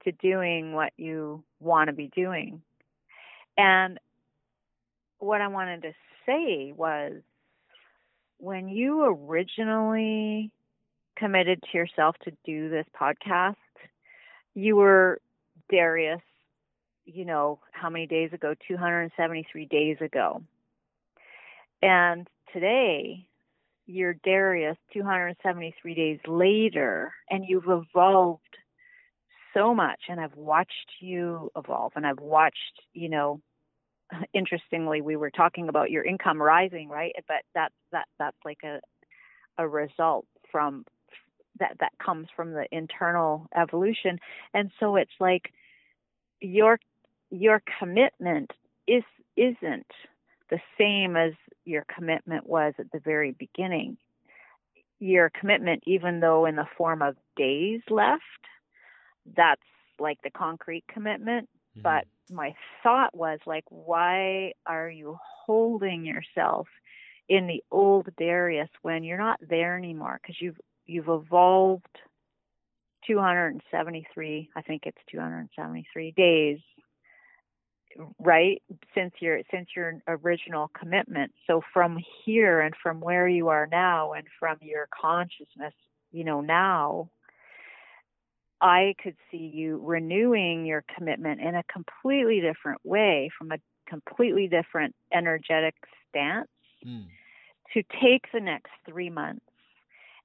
to 0.03 0.11
doing 0.11 0.73
what 0.73 0.93
you 0.97 1.43
want 1.59 1.89
to 1.89 1.93
be 1.93 2.09
doing. 2.15 2.61
And 3.57 3.99
what 5.19 5.41
I 5.41 5.47
wanted 5.47 5.81
to 5.81 5.91
say 6.25 6.73
was 6.75 7.21
when 8.37 8.69
you 8.69 9.03
originally 9.03 10.51
committed 11.17 11.61
to 11.61 11.77
yourself 11.77 12.15
to 12.23 12.31
do 12.45 12.69
this 12.69 12.85
podcast, 12.97 13.55
you 14.55 14.77
were 14.77 15.19
Darius 15.69 16.21
you 17.13 17.25
know, 17.25 17.59
how 17.71 17.89
many 17.89 18.07
days 18.07 18.33
ago? 18.33 18.53
273 18.67 19.65
days 19.65 19.97
ago. 20.01 20.41
And 21.81 22.27
today, 22.53 23.27
you're 23.89 24.15
Darius 24.23 24.77
273 24.93 25.95
days 25.95 26.19
later, 26.27 27.11
and 27.29 27.43
you've 27.47 27.67
evolved 27.67 28.41
so 29.53 29.73
much. 29.73 29.99
And 30.07 30.19
I've 30.19 30.35
watched 30.35 30.91
you 30.99 31.49
evolve, 31.57 31.93
and 31.95 32.05
I've 32.05 32.19
watched, 32.19 32.81
you 32.93 33.09
know, 33.09 33.41
interestingly, 34.33 35.01
we 35.01 35.15
were 35.15 35.31
talking 35.31 35.69
about 35.69 35.89
your 35.89 36.05
income 36.05 36.41
rising, 36.41 36.87
right? 36.87 37.13
But 37.27 37.43
that's 37.55 37.73
that 37.91 38.07
that's 38.19 38.37
like 38.45 38.59
a 38.63 38.79
a 39.57 39.67
result 39.67 40.25
from 40.51 40.85
that 41.59 41.77
that 41.79 41.91
comes 42.03 42.27
from 42.35 42.53
the 42.53 42.65
internal 42.71 43.47
evolution. 43.55 44.19
And 44.53 44.69
so 44.79 44.97
it's 44.97 45.11
like 45.19 45.51
your 46.41 46.79
your 47.31 47.61
commitment 47.79 48.51
is 48.87 49.03
isn't 49.35 49.87
the 50.49 50.59
same 50.77 51.15
as 51.15 51.33
your 51.65 51.85
commitment 51.95 52.47
was 52.47 52.73
at 52.79 52.91
the 52.91 52.99
very 52.99 53.31
beginning. 53.31 53.97
Your 54.99 55.29
commitment, 55.29 55.83
even 55.85 56.19
though 56.19 56.45
in 56.45 56.55
the 56.55 56.67
form 56.77 57.01
of 57.01 57.15
days 57.37 57.81
left, 57.89 58.23
that's 59.35 59.61
like 59.99 60.17
the 60.23 60.31
concrete 60.31 60.83
commitment. 60.91 61.47
Mm-hmm. 61.77 61.81
But 61.81 62.05
my 62.31 62.53
thought 62.83 63.15
was 63.15 63.39
like, 63.45 63.65
why 63.69 64.53
are 64.65 64.89
you 64.89 65.17
holding 65.45 66.05
yourself 66.05 66.67
in 67.27 67.47
the 67.47 67.63
old 67.71 68.07
Darius 68.17 68.69
when 68.81 69.03
you're 69.03 69.17
not 69.17 69.39
there 69.47 69.77
anymore? 69.77 70.19
Because 70.21 70.41
you've 70.41 70.59
you've 70.85 71.09
evolved 71.09 71.85
273, 73.07 74.49
I 74.55 74.61
think 74.61 74.83
it's 74.85 74.97
273 75.11 76.11
days 76.11 76.59
right 78.19 78.61
since 78.95 79.13
your 79.19 79.41
since 79.51 79.69
your 79.75 80.01
original 80.07 80.69
commitment 80.79 81.31
so 81.47 81.61
from 81.73 81.97
here 82.25 82.61
and 82.61 82.75
from 82.81 82.99
where 83.01 83.27
you 83.27 83.49
are 83.49 83.67
now 83.67 84.13
and 84.13 84.27
from 84.39 84.57
your 84.61 84.87
consciousness 84.99 85.73
you 86.11 86.23
know 86.23 86.41
now 86.41 87.09
i 88.61 88.95
could 89.03 89.15
see 89.31 89.51
you 89.53 89.79
renewing 89.83 90.65
your 90.65 90.83
commitment 90.95 91.41
in 91.41 91.55
a 91.55 91.63
completely 91.63 92.39
different 92.41 92.79
way 92.85 93.29
from 93.37 93.51
a 93.51 93.57
completely 93.87 94.47
different 94.47 94.95
energetic 95.13 95.75
stance 96.09 96.47
Mm. 96.85 97.07
to 97.73 97.83
take 98.01 98.31
the 98.31 98.39
next 98.39 98.71
3 98.85 99.09
months 99.09 99.45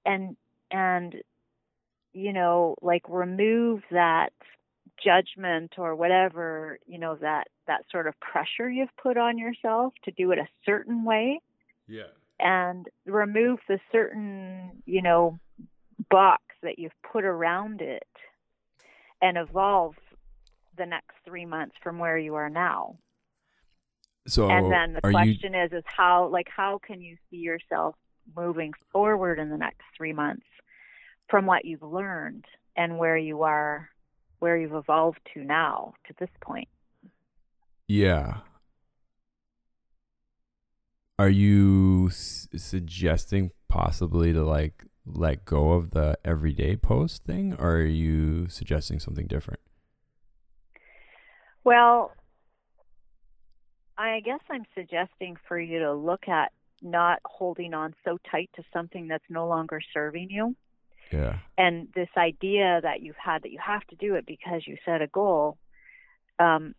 and 0.06 0.36
and 0.70 1.16
you 2.12 2.32
know 2.32 2.76
like 2.80 3.02
remove 3.08 3.82
that 3.90 4.32
judgment 5.04 5.74
or 5.78 5.94
whatever 5.94 6.78
you 6.86 6.98
know 6.98 7.16
that 7.16 7.48
that 7.66 7.82
sort 7.90 8.06
of 8.06 8.14
pressure 8.20 8.70
you've 8.70 8.96
put 9.02 9.16
on 9.16 9.38
yourself 9.38 9.92
to 10.04 10.10
do 10.12 10.30
it 10.32 10.38
a 10.38 10.48
certain 10.64 11.04
way 11.04 11.40
Yeah. 11.88 12.08
and 12.40 12.86
remove 13.06 13.58
the 13.68 13.78
certain 13.92 14.82
you 14.86 15.02
know 15.02 15.38
box 16.10 16.42
that 16.62 16.78
you've 16.78 16.92
put 17.12 17.24
around 17.24 17.80
it 17.80 18.06
and 19.20 19.36
evolve 19.36 19.94
the 20.76 20.86
next 20.86 21.14
three 21.24 21.46
months 21.46 21.76
from 21.82 21.98
where 21.98 22.18
you 22.18 22.34
are 22.34 22.50
now 22.50 22.96
So 24.26 24.50
and 24.50 24.72
then 24.72 24.94
the 24.94 25.00
are 25.04 25.10
you 25.10 25.16
question 25.16 25.54
is 25.54 25.72
is 25.72 25.84
how 25.86 26.28
like 26.28 26.48
how 26.54 26.78
can 26.84 27.00
you 27.00 27.16
see 27.30 27.36
yourself 27.36 27.94
moving 28.36 28.72
forward 28.90 29.38
in 29.38 29.50
the 29.50 29.58
next 29.58 29.82
three 29.96 30.12
months 30.14 30.46
from 31.28 31.46
what 31.46 31.64
you've 31.64 31.82
learned 31.82 32.44
and 32.76 32.98
where 32.98 33.16
you 33.16 33.42
are 33.42 33.88
where 34.44 34.58
you've 34.58 34.74
evolved 34.74 35.20
to 35.32 35.42
now 35.42 35.94
to 36.06 36.14
this 36.20 36.28
point 36.42 36.68
Yeah. 37.88 38.40
Are 41.18 41.30
you 41.30 42.08
s- 42.10 42.48
suggesting 42.56 43.52
possibly 43.68 44.32
to 44.34 44.42
like 44.44 44.84
let 45.06 45.44
go 45.46 45.72
of 45.72 45.90
the 45.90 46.18
everyday 46.24 46.76
post 46.76 47.24
thing, 47.24 47.54
or 47.58 47.76
are 47.76 47.84
you 47.84 48.48
suggesting 48.48 48.98
something 49.00 49.26
different? 49.26 49.60
well 51.64 52.12
I 53.96 54.20
guess 54.20 54.40
I'm 54.50 54.64
suggesting 54.74 55.36
for 55.48 55.58
you 55.58 55.78
to 55.78 55.94
look 55.94 56.28
at 56.28 56.52
not 56.82 57.20
holding 57.24 57.72
on 57.74 57.94
so 58.04 58.18
tight 58.30 58.50
to 58.56 58.62
something 58.72 59.08
that's 59.08 59.24
no 59.30 59.46
longer 59.46 59.80
serving 59.94 60.28
you. 60.30 60.54
Yeah. 61.12 61.38
And 61.56 61.88
this 61.94 62.08
idea 62.16 62.80
that 62.82 63.02
you've 63.02 63.16
had 63.16 63.42
that 63.42 63.52
you 63.52 63.58
have 63.64 63.84
to 63.88 63.96
do 63.96 64.14
it 64.14 64.26
because 64.26 64.66
you 64.66 64.76
set 64.84 65.02
a 65.02 65.06
goal, 65.06 65.58
um, 66.38 66.74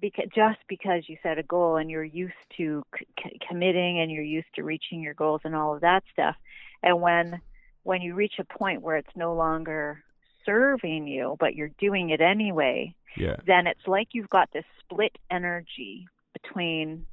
because 0.00 0.26
just 0.34 0.58
because 0.68 1.08
you 1.08 1.16
set 1.22 1.38
a 1.38 1.42
goal 1.42 1.76
and 1.76 1.90
you're 1.90 2.04
used 2.04 2.34
to 2.56 2.84
c- 2.98 3.38
committing 3.48 4.00
and 4.00 4.10
you're 4.10 4.22
used 4.22 4.48
to 4.54 4.62
reaching 4.62 5.00
your 5.00 5.14
goals 5.14 5.40
and 5.44 5.54
all 5.54 5.74
of 5.74 5.80
that 5.80 6.04
stuff, 6.12 6.36
and 6.82 7.00
when 7.00 7.40
when 7.82 8.02
you 8.02 8.14
reach 8.14 8.34
a 8.40 8.44
point 8.44 8.82
where 8.82 8.96
it's 8.96 9.16
no 9.16 9.32
longer 9.34 10.02
serving 10.44 11.06
you, 11.06 11.36
but 11.38 11.54
you're 11.54 11.70
doing 11.78 12.10
it 12.10 12.20
anyway, 12.20 12.94
Yeah. 13.16 13.36
then 13.46 13.66
it's 13.68 13.86
like 13.86 14.08
you've 14.12 14.30
got 14.30 14.50
this 14.52 14.64
split 14.80 15.16
energy 15.30 16.06
between, 16.32 17.06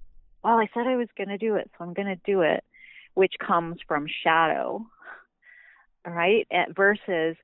well, 0.44 0.58
I 0.58 0.68
said 0.74 0.88
I 0.88 0.96
was 0.96 1.10
going 1.16 1.30
to 1.30 1.38
do 1.38 1.56
it, 1.56 1.70
so 1.78 1.84
I'm 1.84 1.94
going 1.94 2.08
to 2.08 2.20
do 2.26 2.42
it, 2.42 2.64
which 3.14 3.34
comes 3.40 3.78
from 3.88 4.08
shadow, 4.24 4.86
right? 6.06 6.48
Versus, 6.76 7.36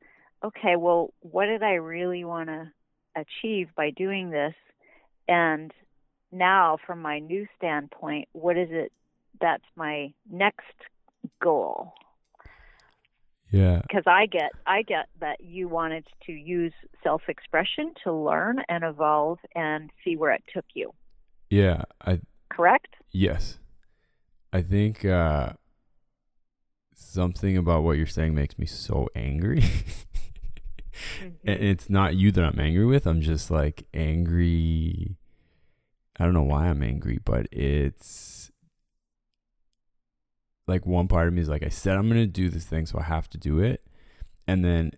okay, 0.44 0.76
well, 0.78 1.14
what 1.22 1.46
did 1.46 1.64
I 1.64 1.74
really 1.74 2.24
want 2.24 2.50
to 2.50 2.72
achieve 3.16 3.70
by 3.76 3.92
doing 3.92 4.30
this? 4.30 4.54
And 5.28 5.72
now, 6.32 6.78
from 6.86 7.02
my 7.02 7.20
new 7.20 7.48
standpoint, 7.58 8.28
what 8.34 8.58
is 8.58 8.70
it 8.72 8.92
that's 9.40 9.64
my 9.76 10.14
next 10.30 10.76
goal? 11.42 11.94
Yeah. 13.52 13.82
because 13.82 14.04
I 14.06 14.28
get 14.28 14.52
I 14.68 14.84
get 14.84 15.08
that 15.22 15.42
you 15.42 15.68
wanted 15.68 16.06
to 16.28 16.32
use 16.32 16.74
self-expression 17.04 17.94
to 18.04 18.14
learn 18.14 18.60
and 18.70 18.84
evolve 18.84 19.40
and 19.56 19.90
see 20.04 20.16
where 20.16 20.32
it 20.34 20.44
took 20.54 20.66
you. 20.76 20.92
Yeah. 21.50 21.84
I 22.06 22.20
Correct? 22.52 22.94
yes. 23.12 23.58
I 24.54 24.62
think 24.62 25.04
uh 25.04 25.54
something 27.00 27.58
about 27.58 27.84
what 27.84 27.98
you're 27.98 28.06
saying 28.08 28.36
makes 28.36 28.58
me 28.58 28.66
so 28.66 29.08
angry. 29.16 29.64
Mm-hmm. 31.22 31.50
and 31.50 31.64
it's 31.64 31.90
not 31.90 32.16
you 32.16 32.30
that 32.32 32.44
I'm 32.44 32.60
angry 32.60 32.86
with. 32.86 33.08
I'm 33.08 33.22
just 33.22 33.50
like 33.50 33.88
angry. 33.94 35.16
I 36.20 36.26
don't 36.26 36.34
know 36.34 36.44
why 36.44 36.68
I'm 36.68 36.84
angry, 36.84 37.20
but 37.24 37.48
it's 37.54 38.52
like 40.68 40.86
one 40.86 41.08
part 41.08 41.28
of 41.28 41.34
me 41.34 41.42
is 41.42 41.50
like, 41.50 41.64
I 41.64 41.70
said 41.70 41.96
I'm 41.96 42.10
going 42.10 42.22
to 42.22 42.28
do 42.28 42.50
this 42.50 42.66
thing, 42.66 42.86
so 42.86 43.00
I 43.00 43.04
have 43.04 43.30
to 43.30 43.38
do 43.38 43.60
it. 43.60 43.86
And 44.48 44.64
then 44.64 44.92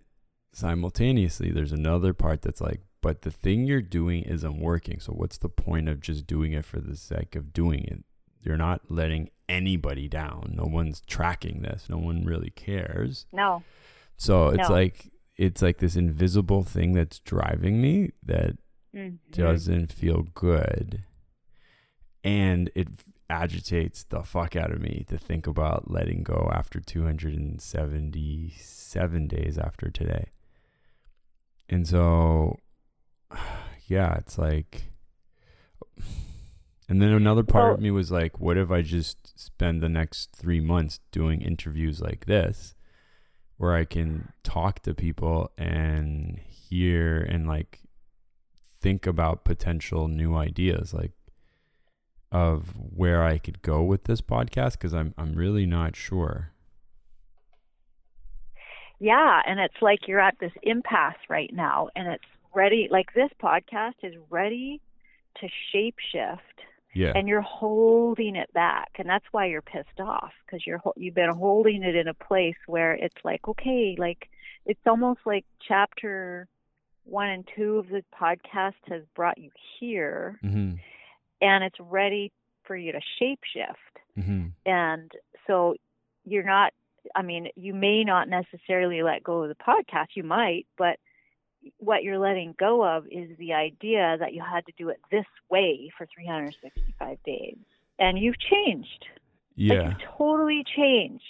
simultaneously, 0.52 1.50
there's 1.50 1.72
another 1.72 2.12
part 2.12 2.42
that's 2.42 2.60
like, 2.60 2.80
but 3.00 3.22
the 3.22 3.30
thing 3.30 3.64
you're 3.64 3.80
doing 3.80 4.22
isn't 4.24 4.60
working. 4.60 5.00
So 5.00 5.12
what's 5.12 5.38
the 5.38 5.48
point 5.48 5.88
of 5.88 6.00
just 6.00 6.26
doing 6.26 6.52
it 6.52 6.64
for 6.64 6.80
the 6.80 6.96
sake 6.96 7.36
of 7.36 7.52
doing 7.52 7.84
it? 7.84 8.04
You're 8.42 8.56
not 8.56 8.90
letting 8.90 9.30
anybody 9.52 10.08
down. 10.08 10.54
No 10.56 10.64
one's 10.64 11.00
tracking 11.02 11.62
this. 11.62 11.88
No 11.88 11.98
one 11.98 12.24
really 12.24 12.50
cares. 12.50 13.26
No. 13.32 13.62
So 14.16 14.48
it's 14.48 14.68
No. 14.68 14.74
like 14.74 15.10
it's 15.36 15.62
like 15.62 15.78
this 15.78 15.96
invisible 15.96 16.62
thing 16.62 16.92
that's 16.92 17.18
driving 17.20 17.80
me 17.80 18.10
that 18.22 18.58
Mhm. 18.94 19.18
doesn't 19.30 19.90
feel 19.92 20.24
good. 20.34 21.04
And 22.22 22.70
it 22.74 22.88
agitates 23.30 24.04
the 24.04 24.22
fuck 24.22 24.54
out 24.56 24.70
of 24.70 24.78
me 24.80 25.04
to 25.08 25.16
think 25.18 25.46
about 25.46 25.90
letting 25.90 26.22
go 26.22 26.50
after 26.52 26.80
277 26.80 29.26
days 29.26 29.56
after 29.58 29.90
today. 29.90 30.26
And 31.68 31.86
so 31.88 32.58
yeah, 33.86 34.16
it's 34.18 34.36
like 34.38 34.84
and 36.88 37.00
then 37.00 37.10
another 37.10 37.42
part 37.42 37.74
of 37.74 37.80
me 37.80 37.90
was 37.90 38.10
like, 38.10 38.40
what 38.40 38.56
if 38.56 38.70
I 38.70 38.82
just 38.82 39.38
spend 39.38 39.82
the 39.82 39.88
next 39.88 40.32
three 40.32 40.60
months 40.60 41.00
doing 41.10 41.40
interviews 41.40 42.00
like 42.00 42.26
this, 42.26 42.74
where 43.56 43.74
I 43.74 43.84
can 43.84 44.32
talk 44.42 44.80
to 44.80 44.94
people 44.94 45.50
and 45.56 46.40
hear 46.48 47.18
and 47.18 47.46
like 47.46 47.80
think 48.80 49.06
about 49.06 49.44
potential 49.44 50.08
new 50.08 50.34
ideas, 50.34 50.92
like 50.92 51.12
of 52.32 52.74
where 52.76 53.22
I 53.22 53.38
could 53.38 53.62
go 53.62 53.82
with 53.82 54.04
this 54.04 54.20
podcast, 54.20 54.72
because 54.72 54.92
I'm 54.92 55.14
I'm 55.16 55.34
really 55.34 55.66
not 55.66 55.94
sure. 55.94 56.52
Yeah, 58.98 59.40
and 59.46 59.60
it's 59.60 59.80
like 59.80 60.08
you're 60.08 60.20
at 60.20 60.38
this 60.40 60.52
impasse 60.62 61.18
right 61.28 61.50
now 61.52 61.88
and 61.96 62.08
it's 62.08 62.24
ready 62.54 62.88
like 62.90 63.14
this 63.14 63.30
podcast 63.42 63.94
is 64.02 64.14
ready 64.30 64.80
to 65.40 65.48
shapeshift 65.74 66.38
Yeah, 66.94 67.12
and 67.14 67.26
you're 67.28 67.40
holding 67.40 68.36
it 68.36 68.52
back 68.52 68.90
and 68.96 69.08
that's 69.08 69.24
why 69.32 69.46
you're 69.46 69.62
pissed 69.62 69.98
off 69.98 70.32
because 70.44 70.66
you're 70.66 70.80
you've 70.96 71.14
been 71.14 71.34
holding 71.34 71.82
it 71.82 71.94
in 71.94 72.06
a 72.08 72.14
place 72.14 72.56
where 72.66 72.92
it's 72.92 73.16
like 73.24 73.46
okay 73.48 73.96
like 73.98 74.28
it's 74.66 74.80
almost 74.86 75.20
like 75.24 75.44
chapter 75.66 76.46
1 77.04 77.28
and 77.28 77.48
2 77.56 77.78
of 77.78 77.88
the 77.88 78.04
podcast 78.14 78.74
has 78.88 79.02
brought 79.16 79.38
you 79.38 79.50
here 79.80 80.38
mm-hmm. 80.44 80.74
and 81.40 81.64
it's 81.64 81.80
ready 81.80 82.30
for 82.64 82.76
you 82.76 82.92
to 82.92 83.00
shapeshift 83.20 83.74
Mm-hmm. 84.18 84.48
and 84.66 85.10
so 85.46 85.74
you're 86.26 86.44
not 86.44 86.74
i 87.16 87.22
mean 87.22 87.48
you 87.56 87.72
may 87.72 88.04
not 88.04 88.28
necessarily 88.28 89.02
let 89.02 89.24
go 89.24 89.42
of 89.44 89.48
the 89.48 89.54
podcast 89.54 90.08
you 90.14 90.22
might 90.22 90.66
but 90.76 90.98
what 91.78 92.02
you're 92.02 92.18
letting 92.18 92.54
go 92.58 92.84
of 92.84 93.06
is 93.06 93.36
the 93.38 93.52
idea 93.52 94.16
that 94.18 94.34
you 94.34 94.42
had 94.42 94.66
to 94.66 94.72
do 94.76 94.88
it 94.88 95.00
this 95.10 95.26
way 95.50 95.90
for 95.96 96.06
365 96.14 97.18
days. 97.24 97.56
And 97.98 98.18
you've 98.18 98.38
changed. 98.38 99.06
Like 99.56 99.68
yeah, 99.68 99.88
you've 99.90 100.16
totally 100.18 100.64
changed 100.76 101.22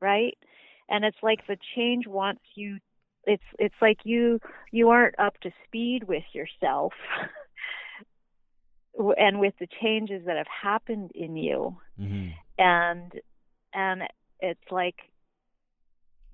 right? 0.00 0.36
And 0.88 1.04
it's 1.04 1.18
like 1.22 1.46
the 1.46 1.58
change 1.74 2.06
wants 2.06 2.42
you 2.54 2.78
it's 3.24 3.42
it's 3.58 3.74
like 3.82 3.98
you 4.04 4.40
you 4.72 4.88
aren't 4.88 5.18
up 5.18 5.38
to 5.40 5.50
speed 5.66 6.04
with 6.04 6.24
yourself 6.32 6.94
and 9.18 9.38
with 9.38 9.54
the 9.60 9.68
changes 9.82 10.24
that 10.26 10.36
have 10.36 10.46
happened 10.46 11.10
in 11.14 11.36
you. 11.36 11.76
Mm-hmm. 12.00 12.28
and 12.58 13.12
and 13.74 14.02
it's 14.40 14.70
like 14.70 14.96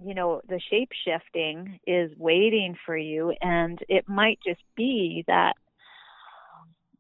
you 0.03 0.15
know 0.15 0.41
the 0.49 0.61
shape 0.71 0.91
shifting 1.05 1.79
is 1.87 2.11
waiting 2.19 2.77
for 2.85 2.97
you 2.97 3.33
and 3.41 3.79
it 3.89 4.09
might 4.09 4.39
just 4.45 4.63
be 4.77 5.25
that 5.27 5.55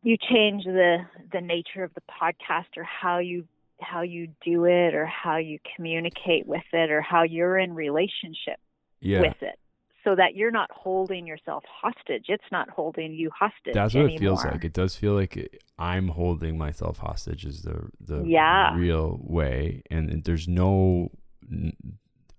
you 0.03 0.17
change 0.31 0.65
the 0.65 0.99
the 1.33 1.41
nature 1.41 1.83
of 1.83 1.93
the 1.95 2.03
podcast 2.03 2.67
or 2.77 2.85
how 2.85 3.19
you 3.19 3.45
how 3.81 4.03
you 4.03 4.29
do 4.45 4.65
it 4.65 4.95
or 4.95 5.07
how 5.07 5.37
you 5.37 5.59
communicate 5.75 6.47
with 6.47 6.63
it 6.73 6.91
or 6.91 7.01
how 7.01 7.23
you're 7.23 7.59
in 7.59 7.75
relationship 7.75 8.59
yeah. 9.01 9.21
with 9.21 9.37
it 9.43 9.59
so 10.05 10.15
that 10.15 10.37
you're 10.37 10.51
not 10.53 10.71
holding 10.71 11.27
yourself 11.27 11.65
hostage 11.83 12.27
it's 12.29 12.45
not 12.53 12.69
holding 12.71 13.13
you 13.13 13.31
hostage 13.37 13.75
That's 13.75 13.95
what 13.95 14.03
anymore. 14.05 14.17
it 14.17 14.21
feels 14.21 14.45
like. 14.45 14.65
It 14.65 14.73
does 14.73 14.95
feel 14.95 15.15
like 15.15 15.61
I'm 15.79 16.09
holding 16.09 16.57
myself 16.57 16.99
hostage 16.99 17.45
is 17.45 17.63
the 17.63 17.89
the 18.01 18.23
Yeah. 18.23 18.77
real 18.77 19.19
way, 19.23 19.83
and 19.91 20.23
there's 20.25 20.47
no. 20.47 21.11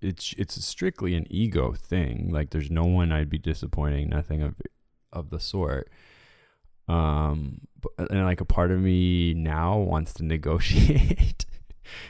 It's 0.05 0.33
it's 0.37 0.63
strictly 0.63 1.15
an 1.15 1.25
ego 1.29 1.73
thing. 1.73 2.29
Like 2.31 2.51
there's 2.51 2.71
no 2.71 2.85
one 2.85 3.11
I'd 3.11 3.29
be 3.29 3.37
disappointing. 3.37 4.09
Nothing 4.09 4.41
of 4.41 4.55
of 5.11 5.29
the 5.29 5.39
sort. 5.39 5.89
Um, 6.87 7.61
and 7.97 8.25
like 8.25 8.41
a 8.41 8.45
part 8.45 8.71
of 8.71 8.79
me 8.79 9.33
now 9.33 9.77
wants 9.77 10.13
to 10.15 10.25
negotiate 10.25 11.45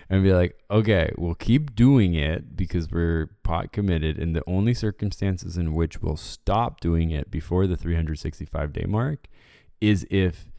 and 0.09 0.23
be 0.23 0.33
like, 0.33 0.57
okay, 0.69 1.11
we'll 1.17 1.35
keep 1.35 1.75
doing 1.75 2.13
it 2.13 2.55
because 2.55 2.89
we're 2.91 3.29
pot 3.43 3.71
committed, 3.71 4.17
and 4.17 4.35
the 4.35 4.43
only 4.47 4.73
circumstances 4.73 5.57
in 5.57 5.73
which 5.73 6.01
we'll 6.01 6.17
stop 6.17 6.79
doing 6.79 7.11
it 7.11 7.31
before 7.31 7.67
the 7.67 7.77
365 7.77 8.73
day 8.73 8.85
mark 8.87 9.27
is 9.81 10.05
if 10.09 10.49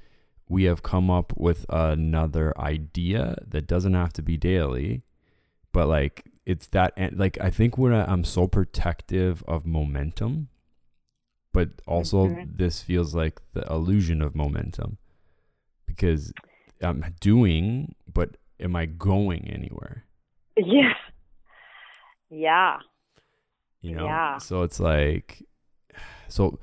we 0.49 0.65
have 0.65 0.83
come 0.83 1.11
up 1.11 1.33
with 1.37 1.67
another 1.69 2.59
idea 2.59 3.37
that 3.47 3.67
doesn't 3.67 3.95
have 3.95 4.13
to 4.13 4.23
be 4.23 4.37
daily, 4.37 5.03
but 5.73 5.89
like 5.89 6.25
it's 6.47 6.69
that 6.69 6.93
and 6.97 7.19
like 7.19 7.39
I 7.41 7.51
think 7.51 7.77
when 7.77 7.93
I, 7.93 8.05
I'm 8.11 8.25
so 8.25 8.47
protective 8.47 9.43
of 9.49 9.67
momentum, 9.67 10.49
but 11.53 11.69
also 11.87 12.29
Mhm. 12.29 12.57
this 12.57 12.83
feels 12.83 13.15
like 13.15 13.41
the 13.53 13.63
illusion 13.71 14.23
of 14.23 14.35
momentum 14.35 14.99
because 15.87 16.33
I'm 16.81 17.05
doing, 17.21 17.95
but 18.13 18.37
am 18.61 18.77
I 18.77 18.87
going 18.87 19.49
anywhere? 19.51 20.05
yeah 20.57 20.95
yeah 22.31 22.79
You 23.83 23.95
know? 23.97 24.07
Yeah. 24.07 24.39
So 24.39 24.63
it's 24.63 24.81
like, 24.81 25.43
so 26.29 26.59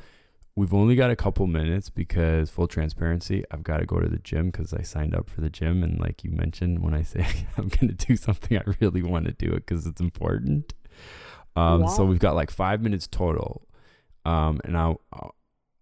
we've 0.55 0.73
only 0.73 0.95
got 0.95 1.09
a 1.09 1.15
couple 1.15 1.47
minutes 1.47 1.89
because 1.89 2.49
full 2.49 2.67
transparency, 2.67 3.43
I've 3.49 3.63
got 3.63 3.77
to 3.77 3.85
go 3.85 3.99
to 3.99 4.07
the 4.07 4.19
gym 4.19 4.51
because 4.51 4.73
I 4.73 4.81
signed 4.83 5.15
up 5.15 5.29
for 5.29 5.41
the 5.41 5.49
gym. 5.49 5.83
And 5.83 5.99
like 5.99 6.23
you 6.23 6.31
mentioned, 6.31 6.83
when 6.83 6.93
I 6.93 7.01
say 7.01 7.25
I'm 7.57 7.69
going 7.69 7.95
to 7.95 8.05
do 8.05 8.15
something, 8.15 8.57
I 8.57 8.63
really 8.79 9.01
want 9.01 9.25
to 9.25 9.33
do 9.33 9.47
it 9.53 9.65
because 9.65 9.85
it's 9.87 10.01
important. 10.01 10.73
Um, 11.55 11.87
So 11.87 12.05
we've 12.05 12.19
got 12.19 12.35
like 12.35 12.51
five 12.51 12.81
minutes 12.81 13.07
total. 13.07 13.67
Um, 14.25 14.61
and 14.63 14.77
I, 14.77 14.95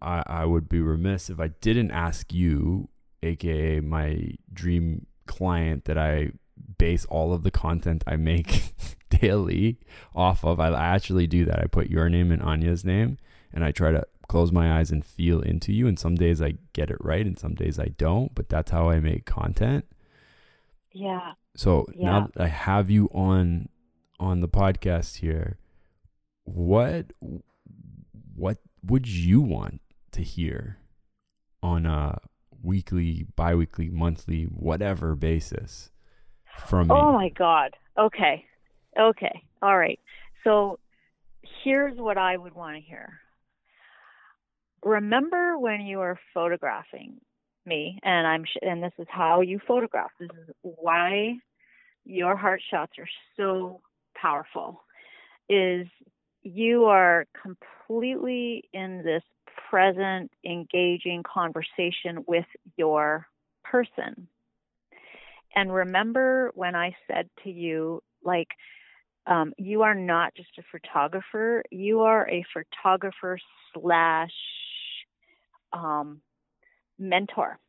I, 0.02 0.24
I 0.26 0.46
would 0.46 0.68
be 0.68 0.82
remiss 0.82 1.30
if 1.30 1.40
I 1.40 1.50
didn't 1.50 1.92
ask 1.92 2.34
you 2.34 2.90
aka 3.24 3.80
my 3.82 4.34
dream 4.52 5.06
client 5.28 5.86
that 5.86 5.98
I 5.98 6.32
base 6.78 7.06
all 7.06 7.34
of 7.34 7.44
the 7.44 7.52
content 7.52 8.04
I 8.08 8.16
make 8.16 8.74
daily 9.10 9.80
off 10.16 10.44
of. 10.44 10.60
I 10.60 10.70
actually 10.72 11.28
do 11.28 11.46
that. 11.46 11.60
I 11.60 11.66
put 11.68 11.90
your 11.90 12.10
name 12.10 12.32
and 12.32 12.42
Anya's 12.42 12.84
name 12.84 13.18
and 13.54 13.64
I 13.64 13.72
try 13.72 13.92
to 13.92 14.04
close 14.32 14.50
my 14.50 14.80
eyes 14.80 14.92
and 14.92 15.06
feel 15.06 15.42
into 15.42 15.74
you. 15.74 15.90
And 15.90 16.00
some 16.00 16.16
days 16.16 16.42
I 16.42 16.54
get 16.72 16.90
it 16.90 16.96
right 17.02 17.26
and 17.26 17.38
some 17.38 17.54
days 17.54 17.78
I 17.78 17.88
don't, 17.98 18.34
but 18.34 18.48
that's 18.48 18.72
how 18.72 18.90
I 18.90 19.02
make 19.02 19.26
content. 19.26 19.86
Yeah. 20.94 21.34
So 21.54 21.86
yeah. 21.94 22.06
now 22.06 22.30
that 22.34 22.42
I 22.42 22.48
have 22.48 22.90
you 22.90 23.10
on 23.14 23.68
on 24.22 24.40
the 24.40 24.48
podcast 24.48 25.18
here, 25.18 25.58
what 26.46 27.08
what 28.34 28.60
would 28.82 29.06
you 29.06 29.42
want 29.42 29.82
to 30.14 30.22
hear 30.22 30.78
on 31.62 31.86
a 31.86 32.20
weekly, 32.64 33.26
biweekly, 33.36 33.90
monthly, 33.90 34.44
whatever 34.46 35.14
basis 35.18 35.92
from 36.58 36.88
me? 36.88 36.96
Oh 36.96 37.12
my 37.12 37.28
god. 37.30 37.76
Okay. 38.00 38.46
Okay. 38.98 39.44
All 39.62 39.78
right. 39.78 40.00
So 40.46 40.80
here's 41.66 41.98
what 41.98 42.18
I 42.18 42.38
would 42.38 42.56
want 42.56 42.78
to 42.78 42.82
hear. 42.82 43.20
Remember 44.84 45.58
when 45.58 45.82
you 45.82 46.00
were 46.00 46.20
photographing 46.34 47.20
me 47.66 48.00
and 48.04 48.26
I'm 48.26 48.46
sh- 48.46 48.58
and 48.62 48.82
this 48.82 48.94
is 48.98 49.08
how 49.10 49.42
you 49.42 49.60
photograph. 49.68 50.12
This 50.20 50.30
is 50.48 50.56
why 50.62 51.36
your 52.06 52.36
heart 52.36 52.62
shots 52.72 52.94
are 52.98 53.10
so 53.38 53.82
powerful 54.16 54.82
is 55.50 55.88
you 56.44 56.86
are 56.86 57.26
completely 57.40 58.64
in 58.74 59.04
this 59.04 59.24
present 59.70 60.32
engaging 60.46 61.24
conversation 61.24 62.24
with 62.28 62.46
your 62.78 63.28
person. 63.64 64.28
And 65.56 65.74
remember 65.74 66.52
when 66.56 66.76
I 66.76 66.96
said 67.08 67.30
to 67.44 67.52
you 67.52 68.02
like 68.24 68.48
um, 69.28 69.54
you 69.58 69.84
are 69.84 69.94
not 69.94 70.34
just 70.36 70.50
a 70.58 70.64
photographer, 70.72 71.64
you 71.70 72.02
are 72.02 72.28
a 72.30 72.44
photographer 72.54 73.38
slash 73.74 74.32
um, 75.74 76.22
mentor. 77.00 77.60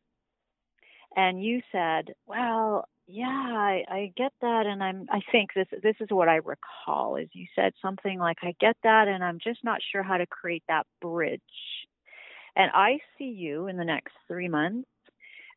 And 1.15 1.43
you 1.43 1.61
said, 1.71 2.13
well, 2.25 2.87
yeah, 3.07 3.25
I, 3.27 3.83
I 3.89 4.13
get 4.15 4.31
that, 4.41 4.65
and 4.65 4.81
I'm. 4.81 5.07
I 5.11 5.19
think 5.31 5.49
this 5.53 5.67
this 5.83 5.95
is 5.99 6.07
what 6.09 6.29
I 6.29 6.37
recall 6.37 7.17
is 7.17 7.27
you 7.33 7.47
said 7.53 7.73
something 7.81 8.17
like, 8.17 8.37
I 8.41 8.55
get 8.61 8.77
that, 8.83 9.07
and 9.09 9.23
I'm 9.23 9.39
just 9.43 9.63
not 9.63 9.81
sure 9.91 10.03
how 10.03 10.17
to 10.17 10.25
create 10.25 10.63
that 10.69 10.87
bridge. 11.01 11.41
And 12.55 12.71
I 12.73 12.99
see 13.17 13.25
you 13.25 13.67
in 13.67 13.77
the 13.77 13.83
next 13.83 14.13
three 14.27 14.47
months, 14.47 14.87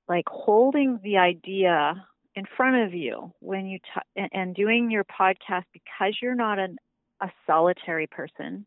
like 0.08 0.24
holding 0.26 0.98
the 1.04 1.18
idea 1.18 2.04
in 2.34 2.44
front 2.56 2.84
of 2.86 2.94
you 2.94 3.32
when 3.40 3.66
you 3.66 3.78
t- 3.78 4.28
and 4.32 4.54
doing 4.54 4.90
your 4.90 5.04
podcast 5.04 5.64
because 5.72 6.16
you're 6.20 6.34
not 6.34 6.58
an, 6.58 6.76
a 7.20 7.30
solitary 7.46 8.06
person 8.06 8.66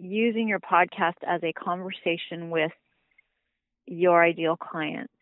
using 0.00 0.48
your 0.48 0.60
podcast 0.60 1.14
as 1.26 1.42
a 1.42 1.52
conversation 1.52 2.50
with 2.50 2.72
your 3.86 4.22
ideal 4.22 4.56
clients 4.56 5.12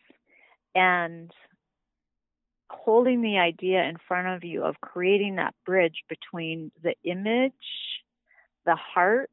and 0.75 1.31
holding 2.71 3.23
the 3.23 3.39
idea 3.39 3.83
in 3.85 3.97
front 4.07 4.29
of 4.29 4.45
you 4.45 4.63
of 4.63 4.81
creating 4.81 5.37
that 5.37 5.55
bridge 5.65 6.05
between 6.09 6.71
the 6.83 6.95
image, 7.03 7.53
the 8.67 8.77
heart, 8.77 9.31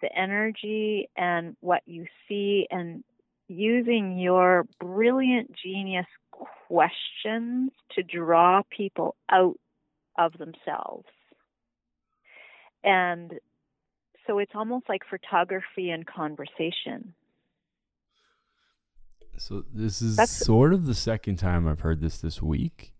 the 0.00 0.12
energy, 0.16 1.08
and 1.16 1.56
what 1.60 1.82
you 1.86 2.06
see, 2.28 2.66
and 2.70 3.04
using 3.48 4.18
your 4.18 4.66
brilliant 4.80 5.54
genius 5.54 6.06
questions 6.68 7.70
to 7.94 8.02
draw 8.02 8.62
people 8.70 9.14
out 9.30 9.58
of 10.18 10.32
themselves. 10.38 11.06
And 12.82 13.38
so 14.26 14.38
it's 14.38 14.52
almost 14.54 14.88
like 14.88 15.02
photography 15.08 15.90
and 15.90 16.06
conversation. 16.06 17.14
So 19.38 19.64
this 19.72 20.02
is 20.02 20.16
That's, 20.16 20.30
sort 20.30 20.72
of 20.72 20.86
the 20.86 20.94
second 20.94 21.36
time 21.36 21.66
I've 21.66 21.80
heard 21.80 22.00
this 22.00 22.18
this 22.18 22.42
week. 22.42 22.92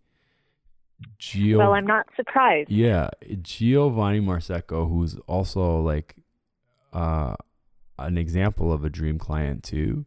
Gio, 1.20 1.58
well, 1.58 1.74
I'm 1.74 1.87
not 1.87 2.06
surprised. 2.16 2.70
Yeah, 2.70 3.11
Giovanni 3.42 4.20
Marsico, 4.20 4.88
who's 4.88 5.16
also 5.26 5.80
like 5.80 6.16
uh, 6.92 7.35
an 7.98 8.18
example 8.18 8.72
of 8.72 8.85
a 8.85 8.90
dream 8.90 9.18
client 9.18 9.62
too. 9.62 10.06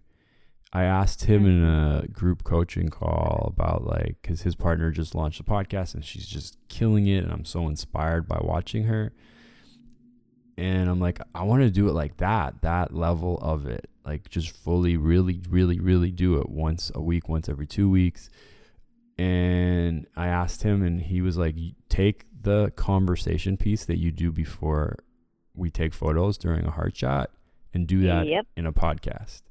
I 0.73 0.83
asked 0.83 1.25
him 1.25 1.43
mm-hmm. 1.43 1.63
in 1.63 1.63
a 1.63 2.07
group 2.07 2.43
coaching 2.43 2.89
call 2.89 3.53
about 3.55 3.85
like 3.85 4.17
because 4.21 4.41
his 4.41 4.55
partner 4.55 4.91
just 4.91 5.15
launched 5.15 5.39
a 5.39 5.43
podcast 5.43 5.95
and 5.95 6.03
she's 6.03 6.27
just 6.27 6.57
killing 6.67 7.07
it, 7.07 7.23
and 7.23 7.31
I'm 7.31 7.45
so 7.45 7.67
inspired 7.67 8.27
by 8.27 8.39
watching 8.41 8.83
her. 8.85 9.13
And 10.57 10.89
I'm 10.89 10.99
like, 10.99 11.19
I 11.33 11.43
want 11.43 11.63
to 11.63 11.69
do 11.69 11.89
it 11.89 11.93
like 11.93 12.17
that, 12.17 12.61
that 12.61 12.93
level 12.93 13.37
of 13.41 13.65
it, 13.65 13.89
like 14.05 14.29
just 14.29 14.51
fully, 14.51 14.95
really, 14.95 15.41
really, 15.49 15.79
really 15.79 16.11
do 16.11 16.39
it 16.39 16.49
once 16.49 16.91
a 16.95 17.01
week, 17.01 17.27
once 17.27 17.49
every 17.49 17.67
two 17.67 17.89
weeks. 17.89 18.29
And 19.17 20.07
I 20.15 20.27
asked 20.27 20.63
him, 20.63 20.83
and 20.83 21.01
he 21.01 21.21
was 21.21 21.37
like, 21.37 21.55
take 21.89 22.25
the 22.41 22.71
conversation 22.75 23.57
piece 23.57 23.85
that 23.85 23.97
you 23.97 24.11
do 24.11 24.31
before 24.31 24.99
we 25.53 25.69
take 25.69 25.93
photos 25.93 26.37
during 26.37 26.65
a 26.65 26.71
heart 26.71 26.95
shot 26.95 27.31
and 27.73 27.87
do 27.87 28.03
that 28.03 28.27
yep. 28.27 28.45
in 28.55 28.65
a 28.65 28.73
podcast 28.73 29.41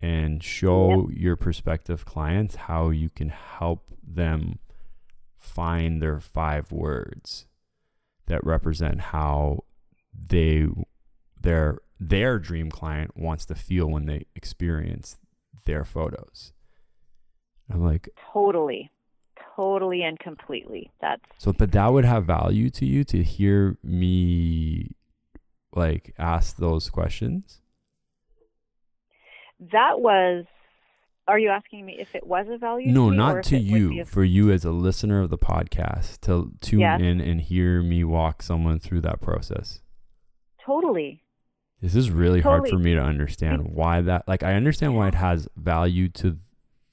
and 0.00 0.42
show 0.42 1.08
yep. 1.08 1.18
your 1.18 1.36
prospective 1.36 2.04
clients 2.04 2.54
how 2.54 2.90
you 2.90 3.10
can 3.10 3.28
help 3.30 3.90
them 4.02 4.58
find 5.36 6.02
their 6.02 6.20
five 6.20 6.70
words 6.70 7.46
that 8.26 8.44
represent 8.44 9.00
how 9.00 9.64
they 10.12 10.66
their 11.40 11.78
their 12.00 12.38
dream 12.38 12.70
client 12.70 13.16
wants 13.16 13.44
to 13.46 13.54
feel 13.54 13.86
when 13.86 14.06
they 14.06 14.26
experience 14.34 15.16
their 15.64 15.84
photos. 15.84 16.52
I'm 17.70 17.84
like 17.84 18.08
totally 18.32 18.90
totally 19.56 20.02
and 20.02 20.18
completely. 20.18 20.92
That's 21.00 21.22
So 21.38 21.52
but 21.52 21.72
that 21.72 21.92
would 21.92 22.04
have 22.04 22.24
value 22.24 22.70
to 22.70 22.86
you 22.86 23.04
to 23.04 23.22
hear 23.22 23.76
me 23.82 24.94
like 25.74 26.14
ask 26.18 26.56
those 26.56 26.90
questions? 26.90 27.60
That 29.60 30.00
was 30.00 30.44
are 31.26 31.38
you 31.38 31.50
asking 31.50 31.84
me 31.84 31.96
if 31.98 32.14
it 32.14 32.26
was 32.26 32.46
a 32.48 32.56
value? 32.56 32.90
No, 32.90 33.10
to 33.10 33.16
not 33.16 33.42
to 33.44 33.58
you. 33.58 34.00
A... 34.00 34.04
For 34.04 34.24
you 34.24 34.50
as 34.50 34.64
a 34.64 34.70
listener 34.70 35.20
of 35.20 35.28
the 35.28 35.36
podcast 35.36 36.20
to 36.22 36.52
tune 36.60 36.80
yes. 36.80 37.00
in 37.00 37.20
and 37.20 37.40
hear 37.40 37.82
me 37.82 38.02
walk 38.02 38.42
someone 38.42 38.78
through 38.78 39.02
that 39.02 39.20
process. 39.20 39.80
Totally. 40.68 41.22
This 41.80 41.94
is 41.94 42.10
really 42.10 42.42
totally. 42.42 42.68
hard 42.68 42.68
for 42.68 42.78
me 42.78 42.94
to 42.94 43.00
understand 43.00 43.70
why 43.72 44.02
that 44.02 44.28
like 44.28 44.42
I 44.42 44.52
understand 44.52 44.94
why 44.96 45.08
it 45.08 45.14
has 45.14 45.48
value 45.56 46.10
to 46.10 46.36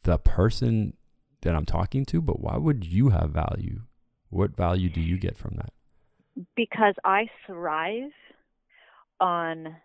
the 0.04 0.18
person 0.18 0.94
that 1.42 1.54
I'm 1.54 1.66
talking 1.66 2.06
to, 2.06 2.22
but 2.22 2.40
why 2.40 2.56
would 2.56 2.86
you 2.86 3.10
have 3.10 3.32
value? 3.32 3.82
What 4.30 4.56
value 4.56 4.88
do 4.90 5.02
you 5.02 5.18
get 5.18 5.38
from 5.38 5.56
that? 5.58 5.74
Because 6.56 6.96
I 7.04 7.28
thrive 7.46 8.12
on 9.20 9.76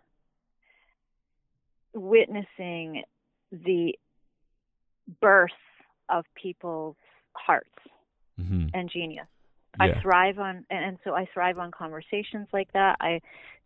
witnessing 1.93 3.03
the 3.51 3.93
birth 5.19 5.51
of 6.07 6.23
people's 6.41 6.95
hearts 7.33 7.67
mm-hmm. 8.39 8.67
and 8.73 8.89
genius. 8.89 9.27
Yeah. 9.79 9.85
I 9.85 10.01
thrive 10.01 10.39
on, 10.39 10.65
and 10.69 10.97
so 11.03 11.13
I 11.13 11.27
thrive 11.33 11.57
on 11.57 11.71
conversations 11.71 12.47
like 12.51 12.71
that. 12.73 12.97
I 12.99 13.21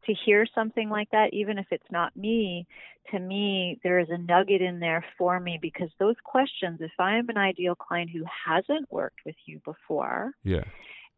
to 0.06 0.14
hear 0.14 0.45
something 0.53 0.89
like 0.89 1.10
that, 1.12 1.34
even 1.34 1.58
if 1.58 1.66
it's 1.72 1.91
not 1.91 2.16
me, 2.16 2.68
to 3.12 3.20
me, 3.20 3.80
there 3.84 3.97
is 3.97 4.08
a 4.12 4.18
nugget 4.18 4.62
in 4.62 4.80
there 4.80 5.03
for 5.18 5.39
me 5.39 5.58
because 5.60 5.89
those 5.97 6.16
questions, 6.24 6.80
if 6.80 6.91
I 6.99 7.18
am 7.18 7.30
an 7.30 7.38
ideal 7.38 7.74
client 7.74 8.12
who 8.12 8.24
hasn't 8.45 8.91
worked 8.91 9.22
with 9.26 9.36
you 9.47 9.60
before, 9.66 10.32
yeah, 10.43 10.64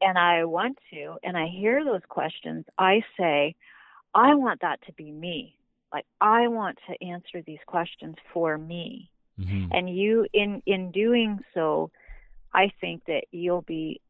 and 0.01 0.17
I 0.17 0.45
want 0.45 0.77
to, 0.93 1.15
and 1.23 1.37
I 1.37 1.47
hear 1.47 1.83
those 1.83 2.01
questions, 2.07 2.65
I 2.77 3.01
say, 3.19 3.55
I 4.13 4.35
want 4.35 4.61
that 4.61 4.79
to 4.87 4.93
be 4.93 5.11
me. 5.11 5.55
Like 5.91 6.05
I 6.19 6.47
want 6.47 6.77
to 6.89 7.05
answer 7.05 7.41
these 7.45 7.59
questions 7.65 8.15
for 8.33 8.57
me. 8.57 9.09
Mm-hmm. 9.39 9.71
And 9.71 9.95
you 9.95 10.27
in 10.33 10.61
in 10.65 10.91
doing 10.91 11.39
so, 11.53 11.91
I 12.53 12.71
think 12.81 13.05
that 13.05 13.25
you'll 13.31 13.61
be 13.61 14.01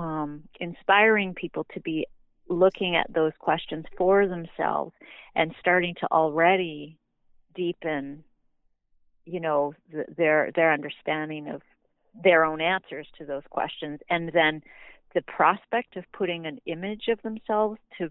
um, 0.00 0.42
inspiring 0.58 1.34
people 1.34 1.66
to 1.74 1.80
be 1.80 2.06
looking 2.48 2.96
at 2.96 3.12
those 3.12 3.32
questions 3.38 3.84
for 3.96 4.26
themselves 4.26 4.92
and 5.36 5.54
starting 5.60 5.94
to 6.00 6.06
already 6.10 6.96
deepen 7.54 8.24
you 9.24 9.40
know 9.40 9.74
th- 9.92 10.06
their 10.16 10.50
their 10.54 10.72
understanding 10.72 11.48
of 11.48 11.60
their 12.24 12.44
own 12.44 12.60
answers 12.60 13.06
to 13.18 13.24
those 13.24 13.44
questions. 13.50 14.00
And 14.08 14.32
then 14.32 14.62
the 15.14 15.22
prospect 15.22 15.96
of 15.96 16.04
putting 16.12 16.46
an 16.46 16.60
image 16.66 17.08
of 17.08 17.20
themselves 17.22 17.78
to 17.98 18.10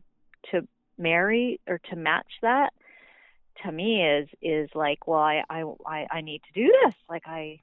to 0.51 0.67
marry 0.97 1.59
or 1.67 1.79
to 1.89 1.95
match 1.95 2.31
that 2.41 2.71
to 3.63 3.71
me 3.71 4.03
is 4.03 4.29
is 4.41 4.69
like 4.75 5.07
well 5.07 5.19
I, 5.19 5.43
I 5.49 5.63
i 5.85 6.07
i 6.11 6.21
need 6.21 6.41
to 6.43 6.61
do 6.61 6.71
this. 6.83 6.93
Like 7.09 7.23
i 7.25 7.59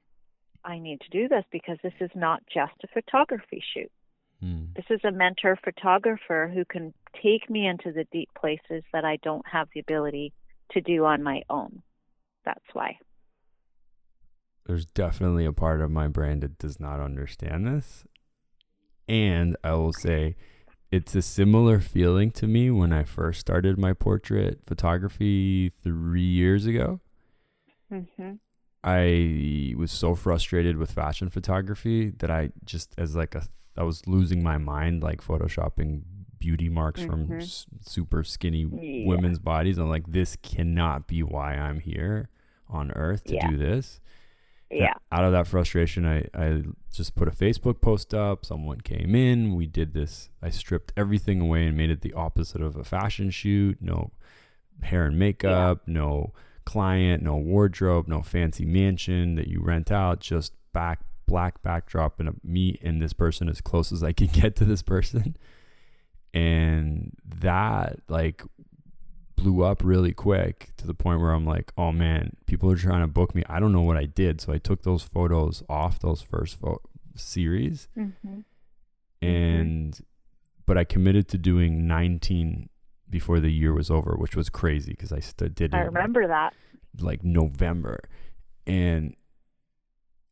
i 0.64 0.78
need 0.78 1.00
to 1.02 1.10
do 1.10 1.28
this 1.28 1.44
because 1.50 1.78
this 1.82 1.94
is 2.00 2.10
not 2.14 2.42
just 2.52 2.74
a 2.84 2.88
photography 2.88 3.62
shoot 3.72 3.90
Mm. 4.44 4.74
this 4.74 4.84
is 4.90 5.00
a 5.04 5.10
mentor 5.10 5.58
photographer 5.64 6.50
who 6.52 6.64
can 6.64 6.92
take 7.22 7.48
me 7.48 7.66
into 7.66 7.90
the 7.90 8.06
deep 8.12 8.28
places 8.38 8.84
that 8.92 9.04
i 9.04 9.16
don't 9.22 9.46
have 9.50 9.68
the 9.72 9.80
ability 9.80 10.32
to 10.70 10.80
do 10.80 11.04
on 11.06 11.22
my 11.22 11.42
own 11.48 11.82
that's 12.44 12.64
why 12.74 12.98
There's 14.66 14.84
definitely 14.84 15.44
a 15.44 15.52
part 15.52 15.80
of 15.80 15.90
my 15.90 16.08
brain 16.08 16.40
that 16.40 16.58
does 16.58 16.80
not 16.80 16.98
understand 16.98 17.66
this. 17.66 18.04
And 19.08 19.56
I 19.62 19.74
will 19.74 19.92
say 19.92 20.34
it's 20.90 21.14
a 21.14 21.22
similar 21.22 21.80
feeling 21.80 22.32
to 22.32 22.46
me 22.48 22.70
when 22.70 22.92
I 22.92 23.04
first 23.04 23.40
started 23.40 23.78
my 23.78 23.92
portrait 23.92 24.60
photography 24.66 25.70
three 25.82 26.20
years 26.20 26.66
ago. 26.66 27.00
hmm 27.88 28.32
I 28.82 29.74
was 29.76 29.90
so 29.90 30.14
frustrated 30.14 30.76
with 30.76 30.92
fashion 30.92 31.28
photography 31.28 32.10
that 32.18 32.30
I 32.30 32.50
just 32.64 32.94
as 32.98 33.16
like 33.16 33.34
a 33.34 33.42
I 33.78 33.82
was 33.82 34.06
losing 34.06 34.42
my 34.42 34.58
mind 34.58 35.02
like 35.02 35.20
photoshopping 35.22 36.02
beauty 36.38 36.68
marks 36.68 37.02
from 37.04 37.28
Mhm. 37.28 37.40
s- 37.42 37.66
super 37.80 38.22
skinny 38.22 38.62
Yeah. 38.70 39.06
women's 39.06 39.38
bodies. 39.38 39.78
I'm 39.78 39.88
like 39.88 40.06
this 40.12 40.36
cannot 40.36 41.06
be 41.06 41.22
why 41.22 41.54
I'm 41.56 41.80
here 41.80 42.28
on 42.68 42.90
earth 42.92 43.24
to 43.24 43.34
Yeah. 43.34 43.50
do 43.50 43.56
this. 43.56 44.00
And 44.70 44.80
yeah 44.80 44.94
Out 45.12 45.24
of 45.24 45.32
that 45.32 45.46
frustration, 45.46 46.04
I, 46.04 46.26
I 46.34 46.62
just 46.92 47.14
put 47.14 47.28
a 47.28 47.30
Facebook 47.30 47.80
post 47.80 48.12
up. 48.12 48.44
Someone 48.44 48.80
came 48.80 49.14
in. 49.14 49.54
We 49.54 49.66
did 49.66 49.94
this. 49.94 50.28
I 50.42 50.50
stripped 50.50 50.92
everything 50.96 51.40
away 51.40 51.66
and 51.66 51.76
made 51.76 51.90
it 51.90 52.00
the 52.02 52.12
opposite 52.12 52.60
of 52.60 52.76
a 52.76 52.84
fashion 52.84 53.30
shoot. 53.30 53.80
No 53.80 54.10
hair 54.82 55.06
and 55.06 55.18
makeup, 55.18 55.86
no 55.86 56.34
client, 56.64 57.22
no 57.22 57.36
wardrobe, 57.36 58.08
no 58.08 58.20
fancy 58.22 58.64
mansion 58.66 59.36
that 59.36 59.46
you 59.48 59.60
rent 59.60 59.90
out. 59.92 60.20
Just 60.20 60.52
back 60.72 61.00
black 61.26 61.62
backdrop 61.62 62.20
and 62.20 62.28
a, 62.28 62.34
me 62.42 62.78
and 62.82 63.00
this 63.02 63.12
person 63.12 63.48
as 63.48 63.60
close 63.60 63.92
as 63.92 64.02
I 64.02 64.12
can 64.12 64.26
get 64.32 64.56
to 64.56 64.64
this 64.64 64.82
person. 64.82 65.36
And 66.32 67.16
that 67.40 68.00
like 68.08 68.42
blew 69.36 69.62
up 69.62 69.82
really 69.84 70.12
quick 70.12 70.70
to 70.78 70.86
the 70.86 70.94
point 70.94 71.20
where 71.20 71.32
I'm 71.32 71.46
like, 71.46 71.72
oh 71.76 71.92
man, 71.92 72.36
people 72.46 72.70
are 72.70 72.76
trying 72.76 73.02
to 73.02 73.06
book 73.06 73.34
me. 73.34 73.42
I 73.48 73.60
don't 73.60 73.72
know 73.72 73.82
what 73.82 73.96
I 73.96 74.04
did. 74.04 74.40
So 74.40 74.52
I 74.52 74.58
took 74.58 74.82
those 74.82 75.02
photos 75.02 75.62
off 75.68 75.98
those 75.98 76.22
first 76.22 76.58
fo- 76.60 76.80
series 77.14 77.88
hmm 77.94 78.40
and 79.22 79.98
but 80.66 80.76
I 80.76 80.84
committed 80.84 81.28
to 81.28 81.38
doing 81.38 81.86
19 81.86 82.68
before 83.08 83.40
the 83.40 83.50
year 83.50 83.72
was 83.72 83.90
over, 83.90 84.16
which 84.16 84.34
was 84.36 84.48
crazy 84.48 84.90
because 84.92 85.12
I 85.12 85.20
st- 85.20 85.54
did 85.54 85.74
i 85.74 85.80
remember 85.80 86.26
that 86.26 86.52
like 87.00 87.22
November 87.24 88.00
and 88.66 89.14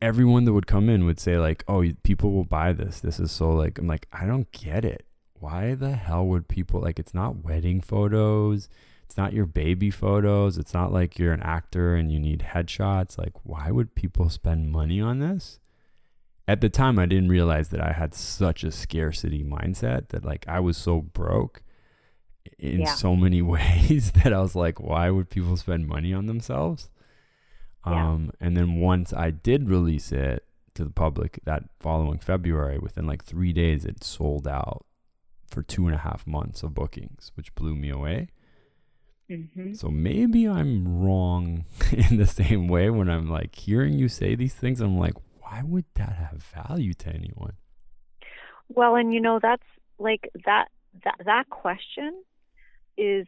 everyone 0.03 0.45
that 0.45 0.53
would 0.53 0.66
come 0.66 0.88
in 0.88 1.05
would 1.05 1.20
say 1.20 1.38
like, 1.38 1.64
"Oh, 1.68 1.84
people 2.03 2.32
will 2.32 2.45
buy 2.45 2.72
this. 2.72 3.01
This 3.01 3.18
is 3.20 3.30
so 3.30 3.51
like." 3.53 3.78
I'm 3.78 3.86
like, 3.86 4.07
"I 4.12 4.26
don't 4.26 4.51
get 4.53 4.84
it. 4.84 5.07
Why 5.34 5.74
the 5.74 5.92
hell 5.92 6.26
would 6.26 6.49
people 6.49 6.80
like 6.80 6.99
it's 6.99 7.14
not 7.14 7.45
wedding 7.45 7.80
photos. 7.80 8.68
It's 9.05 9.16
not 9.16 9.32
your 9.34 9.47
baby 9.47 9.90
photos. 9.90 10.57
It's 10.59 10.72
not 10.74 10.92
like 10.92 11.18
you're 11.18 11.32
an 11.34 11.42
actor 11.42 11.95
and 11.95 12.11
you 12.11 12.18
need 12.18 12.47
headshots. 12.55 13.18
Like, 13.18 13.32
why 13.45 13.70
would 13.70 13.95
people 13.95 14.28
spend 14.30 14.70
money 14.72 15.01
on 15.01 15.18
this?" 15.18 15.59
At 16.47 16.61
the 16.61 16.68
time, 16.68 16.99
I 16.99 17.07
didn't 17.07 17.30
realize 17.30 17.70
that 17.70 17.80
I 17.80 17.92
had 17.92 18.12
such 18.14 18.64
a 18.64 18.70
scarcity 18.70 19.42
mindset 19.42 20.09
that 20.09 20.24
like 20.24 20.47
I 20.47 20.61
was 20.61 20.76
so 20.76 21.01
broke 21.01 21.62
in 22.59 22.80
Yeah. 22.80 22.95
so 22.95 23.16
many 23.16 23.40
ways 23.55 24.12
that 24.12 24.32
I 24.34 24.40
was 24.42 24.55
like, 24.55 24.78
why 24.78 25.09
would 25.09 25.30
people 25.30 25.57
spend 25.57 25.86
money 25.88 26.12
on 26.12 26.26
themselves? 26.26 26.90
Yeah. 27.87 28.11
Um, 28.12 28.32
and 28.41 28.57
then 28.57 28.76
once 28.76 29.12
I 29.12 29.30
did 29.30 29.68
release 29.68 30.12
it 30.12 30.45
to 30.74 30.85
the 30.85 30.91
public 30.91 31.41
that 31.45 31.64
following 31.80 32.18
February, 32.18 32.78
within 32.78 33.07
like 33.07 33.24
three 33.24 33.53
days, 33.53 33.85
it 33.85 34.03
sold 34.03 34.47
out 34.49 34.85
for 35.49 35.62
two 35.62 35.87
and 35.87 35.95
a 35.95 35.99
half 35.99 36.26
months 36.26 36.62
of 36.62 36.74
bookings, 36.74 37.30
which 37.37 37.55
blew 37.55 37.74
me 37.74 37.91
away. 37.91 38.28
hmm 39.28 39.74
So 39.74 39.89
maybe 39.89 40.49
I'm 40.49 41.03
wrong 41.03 41.64
in 41.93 42.16
the 42.16 42.26
same 42.26 42.68
way 42.68 42.91
when 42.91 43.09
I'm 43.09 43.28
like 43.30 43.55
hearing 43.55 43.99
you 43.99 44.09
say 44.09 44.35
these 44.35 44.55
things. 44.55 44.80
I'm 44.80 44.99
like, 44.99 45.14
why 45.41 45.62
would 45.64 45.85
that 45.95 46.16
have 46.16 46.43
value 46.43 46.95
to 46.95 47.09
anyone? 47.11 47.55
Well, 48.68 48.97
and 48.97 49.12
you 49.12 49.20
know 49.20 49.39
that's 49.41 49.62
like 49.99 50.30
that 50.45 50.68
that 51.05 51.16
that 51.24 51.49
question 51.51 52.22
is 52.97 53.26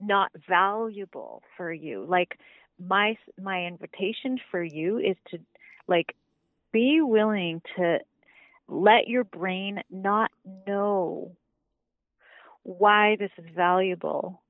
not 0.00 0.30
valuable 0.48 1.42
for 1.56 1.72
you. 1.72 2.04
Like 2.08 2.38
my 2.78 3.16
my 3.40 3.66
invitation 3.66 4.38
for 4.50 4.62
you 4.62 4.98
is 4.98 5.16
to 5.30 5.38
like 5.86 6.14
be 6.72 7.00
willing 7.00 7.62
to 7.76 7.98
let 8.68 9.06
your 9.08 9.24
brain 9.24 9.82
not 9.90 10.30
know 10.66 11.32
why 12.62 13.16
this 13.18 13.30
is 13.38 13.44
valuable 13.54 14.42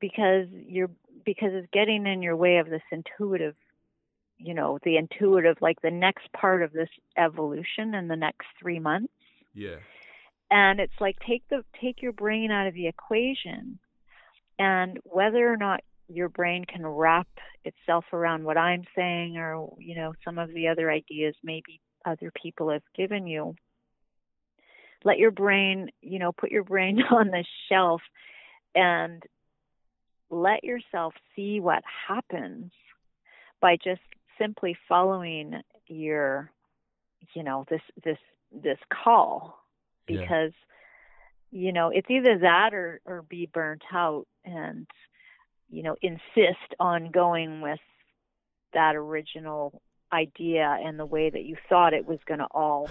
because 0.00 0.46
you're 0.50 0.90
because 1.24 1.50
it's 1.52 1.68
getting 1.72 2.06
in 2.06 2.22
your 2.22 2.36
way 2.36 2.58
of 2.58 2.68
this 2.68 2.82
intuitive 2.90 3.56
you 4.38 4.54
know 4.54 4.78
the 4.84 4.96
intuitive 4.96 5.56
like 5.60 5.80
the 5.80 5.90
next 5.90 6.30
part 6.32 6.62
of 6.62 6.72
this 6.72 6.88
evolution 7.16 7.94
in 7.94 8.08
the 8.08 8.16
next 8.16 8.46
3 8.60 8.78
months 8.78 9.12
Yeah. 9.54 9.76
and 10.50 10.80
it's 10.80 11.00
like 11.00 11.16
take 11.26 11.48
the 11.48 11.64
take 11.80 12.02
your 12.02 12.12
brain 12.12 12.50
out 12.50 12.66
of 12.66 12.74
the 12.74 12.88
equation 12.88 13.78
and 14.58 14.98
whether 15.04 15.50
or 15.50 15.56
not 15.56 15.80
your 16.08 16.28
brain 16.28 16.64
can 16.64 16.86
wrap 16.86 17.28
itself 17.64 18.04
around 18.12 18.44
what 18.44 18.56
I'm 18.56 18.84
saying 18.96 19.36
or 19.36 19.68
you 19.78 19.94
know 19.94 20.12
some 20.24 20.38
of 20.38 20.52
the 20.52 20.68
other 20.68 20.90
ideas 20.90 21.34
maybe 21.42 21.80
other 22.04 22.32
people 22.42 22.70
have 22.70 22.82
given 22.96 23.26
you 23.26 23.54
let 25.04 25.18
your 25.18 25.30
brain 25.30 25.90
you 26.00 26.18
know 26.18 26.32
put 26.32 26.50
your 26.50 26.64
brain 26.64 27.00
on 27.10 27.28
the 27.28 27.44
shelf 27.68 28.02
and 28.74 29.22
let 30.30 30.64
yourself 30.64 31.14
see 31.36 31.60
what 31.60 31.82
happens 32.08 32.72
by 33.60 33.76
just 33.76 34.00
simply 34.38 34.76
following 34.88 35.60
your 35.86 36.50
you 37.34 37.42
know 37.42 37.64
this 37.70 37.82
this 38.04 38.18
this 38.52 38.78
call 38.92 39.58
Yeah. 40.08 40.16
because 40.20 40.52
you 41.50 41.72
know 41.72 41.90
it's 41.90 42.10
either 42.10 42.38
that 42.38 42.74
or 42.74 43.00
or 43.04 43.22
be 43.22 43.48
burnt 43.52 43.82
out 43.92 44.26
and 44.44 44.86
you 45.72 45.82
know 45.82 45.96
insist 46.02 46.74
on 46.78 47.10
going 47.10 47.60
with 47.60 47.80
that 48.74 48.94
original 48.94 49.82
idea 50.12 50.78
and 50.84 50.98
the 50.98 51.06
way 51.06 51.30
that 51.30 51.42
you 51.44 51.56
thought 51.68 51.92
it 51.94 52.06
was 52.06 52.18
going 52.26 52.38
to 52.40 52.46
all 52.52 52.88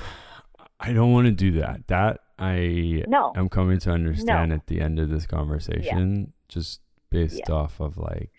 I 0.79 0.93
don't 0.93 1.11
want 1.13 1.25
to 1.25 1.31
do 1.31 1.51
that. 1.59 1.87
That 1.87 2.21
I 2.39 3.03
no 3.07 3.33
am 3.35 3.49
coming 3.49 3.79
to 3.81 3.91
understand 3.91 4.51
at 4.51 4.65
the 4.65 4.81
end 4.81 4.97
of 4.99 5.09
this 5.09 5.27
conversation, 5.27 6.33
just 6.49 6.81
based 7.11 7.43
Yeah. 7.47 7.53
off 7.55 7.79
of 7.79 7.97
like 7.99 8.31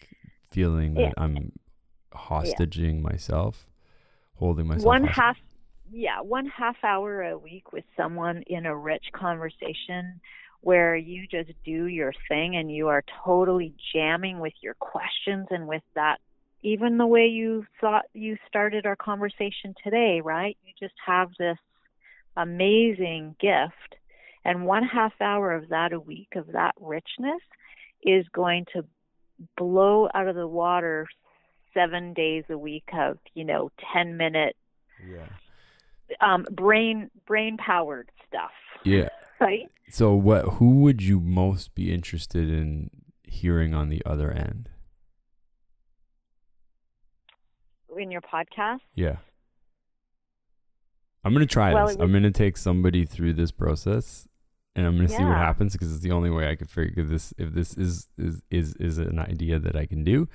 feeling 0.50 0.94
that 0.94 1.00
Yeah. 1.02 1.12
I'm 1.16 1.52
hostaging 2.12 3.00
myself, 3.00 3.66
holding 4.34 4.66
myself. 4.66 4.84
one 4.86 5.02
hostage. 5.04 5.16
half 5.16 5.36
yeah 5.90 6.20
one 6.20 6.46
half 6.46 6.76
hour 6.82 7.22
a 7.22 7.38
week 7.38 7.72
with 7.72 7.84
someone 7.96 8.42
in 8.46 8.66
a 8.66 8.76
rich 8.76 9.04
conversation 9.12 10.20
where 10.62 10.96
you 10.96 11.26
just 11.26 11.50
do 11.64 11.86
your 11.86 12.12
thing 12.28 12.56
and 12.56 12.70
you 12.74 12.88
are 12.88 13.04
totally 13.24 13.74
jamming 13.92 14.38
with 14.40 14.54
your 14.62 14.74
questions 14.74 15.46
and 15.50 15.66
with 15.68 15.82
that 15.94 16.18
even 16.64 16.96
the 16.96 17.06
way 17.06 17.26
you 17.26 17.66
thought 17.80 18.04
you 18.14 18.36
started 18.48 18.86
our 18.86 18.96
conversation 18.96 19.74
today 19.82 20.20
right 20.22 20.56
you 20.64 20.72
just 20.78 20.94
have 21.04 21.30
this 21.38 21.58
amazing 22.36 23.34
gift 23.40 23.96
and 24.44 24.64
one 24.64 24.84
half 24.84 25.12
hour 25.20 25.52
of 25.52 25.68
that 25.68 25.92
a 25.92 26.00
week 26.00 26.28
of 26.36 26.46
that 26.52 26.74
richness 26.80 27.42
is 28.02 28.24
going 28.32 28.64
to 28.72 28.84
blow 29.56 30.08
out 30.14 30.28
of 30.28 30.34
the 30.36 30.46
water 30.46 31.06
seven 31.74 32.12
days 32.14 32.44
a 32.50 32.56
week 32.58 32.88
of 32.92 33.18
you 33.34 33.44
know 33.44 33.70
10 33.92 34.16
minute 34.16 34.56
Yeah. 35.06 35.26
um, 36.20 36.46
brain 36.50 37.10
brain 37.26 37.56
powered 37.56 38.10
stuff, 38.28 38.50
Yeah. 38.84 39.08
So 39.90 40.14
what? 40.14 40.54
Who 40.54 40.80
would 40.80 41.02
you 41.02 41.20
most 41.20 41.74
be 41.74 41.92
interested 41.92 42.48
in 42.48 42.90
hearing 43.24 43.74
on 43.74 43.88
the 43.88 44.02
other 44.06 44.30
end? 44.30 44.68
In 47.98 48.10
your 48.10 48.22
podcast, 48.22 48.80
Yeah. 48.94 49.16
I'm 51.24 51.32
gonna 51.32 51.46
try 51.46 51.72
Well, 51.72 51.86
this. 51.86 51.96
I'm 52.00 52.10
gonna 52.12 52.32
take 52.32 52.56
somebody 52.56 53.04
through 53.04 53.34
this 53.34 53.52
process, 53.52 54.26
and 54.74 54.86
I'm 54.86 54.96
gonna 54.96 55.08
see 55.08 55.22
what 55.22 55.36
happens 55.36 55.72
because 55.74 55.92
it's 55.92 56.02
the 56.02 56.10
only 56.10 56.30
way 56.30 56.50
I 56.50 56.56
could 56.56 56.68
figure 56.68 57.04
this. 57.04 57.32
If 57.38 57.52
this 57.52 57.74
is 57.76 58.08
is 58.18 58.42
is 58.50 58.74
is 58.76 58.98
an 58.98 59.20
idea 59.20 59.60
that 59.60 59.76
I 59.76 59.86
can 59.86 60.02
do, 60.02 60.28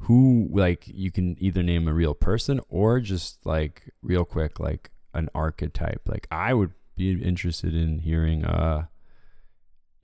who 0.00 0.50
like 0.52 0.86
you 0.86 1.10
can 1.10 1.36
either 1.42 1.62
name 1.62 1.88
a 1.88 1.94
real 1.94 2.12
person 2.14 2.60
or 2.68 3.00
just 3.00 3.46
like 3.46 3.90
real 4.02 4.26
quick 4.26 4.60
like 4.60 4.90
an 5.14 5.30
archetype. 5.34 6.02
Like 6.06 6.26
I 6.30 6.52
would 6.52 6.72
be 6.96 7.12
interested 7.22 7.74
in 7.74 8.00
hearing 8.00 8.44
uh, 8.44 8.86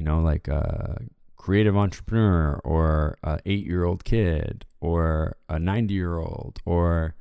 you 0.01 0.07
know, 0.07 0.19
like 0.19 0.49
a 0.49 0.99
creative 1.37 1.77
entrepreneur 1.77 2.59
or 2.65 3.19
a 3.23 3.39
eight 3.45 3.67
year 3.67 3.85
old 3.85 4.03
kid 4.03 4.65
or 4.81 5.37
a 5.49 5.59
90 5.59 5.93
year 5.93 6.19
old 6.19 6.59
or 6.65 7.15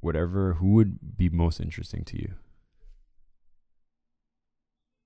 whatever, 0.00 0.54
who 0.54 0.72
would 0.72 1.16
be 1.16 1.28
most 1.28 1.60
interesting 1.60 2.04
to 2.04 2.20
you? 2.20 2.34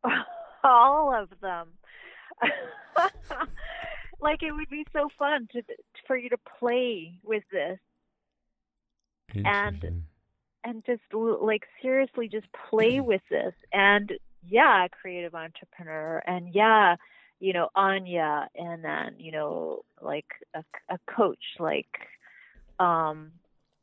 All 0.64 1.14
of 1.14 1.28
them. 1.40 1.68
like 4.20 4.42
it 4.42 4.52
would 4.52 4.70
be 4.70 4.86
so 4.92 5.10
fun 5.18 5.46
to 5.52 5.62
for 6.06 6.16
you 6.16 6.30
to 6.30 6.38
play 6.58 7.18
with 7.22 7.42
this 7.52 7.78
and 9.34 10.04
and 10.64 10.84
just 10.84 11.02
like 11.12 11.62
seriously 11.80 12.28
just 12.28 12.46
play 12.70 13.00
with 13.00 13.22
this 13.30 13.54
and 13.72 14.12
yeah 14.48 14.86
creative 14.88 15.34
entrepreneur 15.34 16.22
and 16.26 16.54
yeah 16.54 16.96
you 17.40 17.52
know 17.52 17.68
anya 17.74 18.48
and 18.54 18.84
then 18.84 19.14
you 19.18 19.32
know 19.32 19.82
like 20.00 20.26
a, 20.54 20.64
a 20.88 20.98
coach 21.06 21.44
like 21.58 21.98
um 22.78 23.32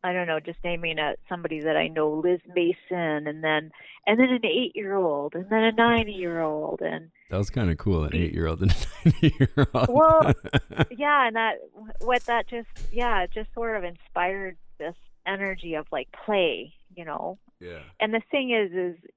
I 0.06 0.14
don't 0.14 0.28
know, 0.28 0.40
just 0.40 0.60
naming 0.64 1.00
a 1.00 1.16
somebody 1.28 1.62
that 1.62 1.76
I 1.76 1.88
know, 1.88 2.22
Liz 2.24 2.40
Mason, 2.56 3.26
and 3.28 3.44
then 3.44 3.72
and 4.06 4.20
then 4.20 4.30
an 4.30 4.46
eight 4.46 4.76
year 4.76 4.94
old, 4.96 5.34
and 5.34 5.50
then 5.50 5.64
a 5.64 5.72
nine 5.72 6.08
year 6.08 6.42
old, 6.42 6.82
and 6.82 7.10
that 7.32 7.38
was 7.38 7.50
kind 7.50 7.72
of 7.72 7.80
cool, 7.80 8.04
an 8.04 8.12
eight 8.14 8.32
year 8.32 8.46
old 8.46 8.62
and 8.62 8.72
a 8.72 9.10
nine 9.10 9.34
year 9.40 9.68
old. 9.74 9.88
Well, 9.90 10.32
yeah, 10.96 11.26
and 11.26 11.36
that 11.36 11.56
what 12.02 12.24
that 12.26 12.48
just 12.48 12.68
yeah, 12.92 13.26
just 13.26 13.52
sort 13.56 13.78
of 13.78 13.84
inspired 13.84 14.58
this 14.78 14.96
energy 15.26 15.76
of 15.76 15.86
like 15.92 16.08
play, 16.26 16.74
you 16.96 17.06
know. 17.06 17.38
Yeah. 17.60 17.80
And 18.00 18.14
the 18.14 18.22
thing 18.32 18.52
is, 18.52 18.72
is 18.72 19.10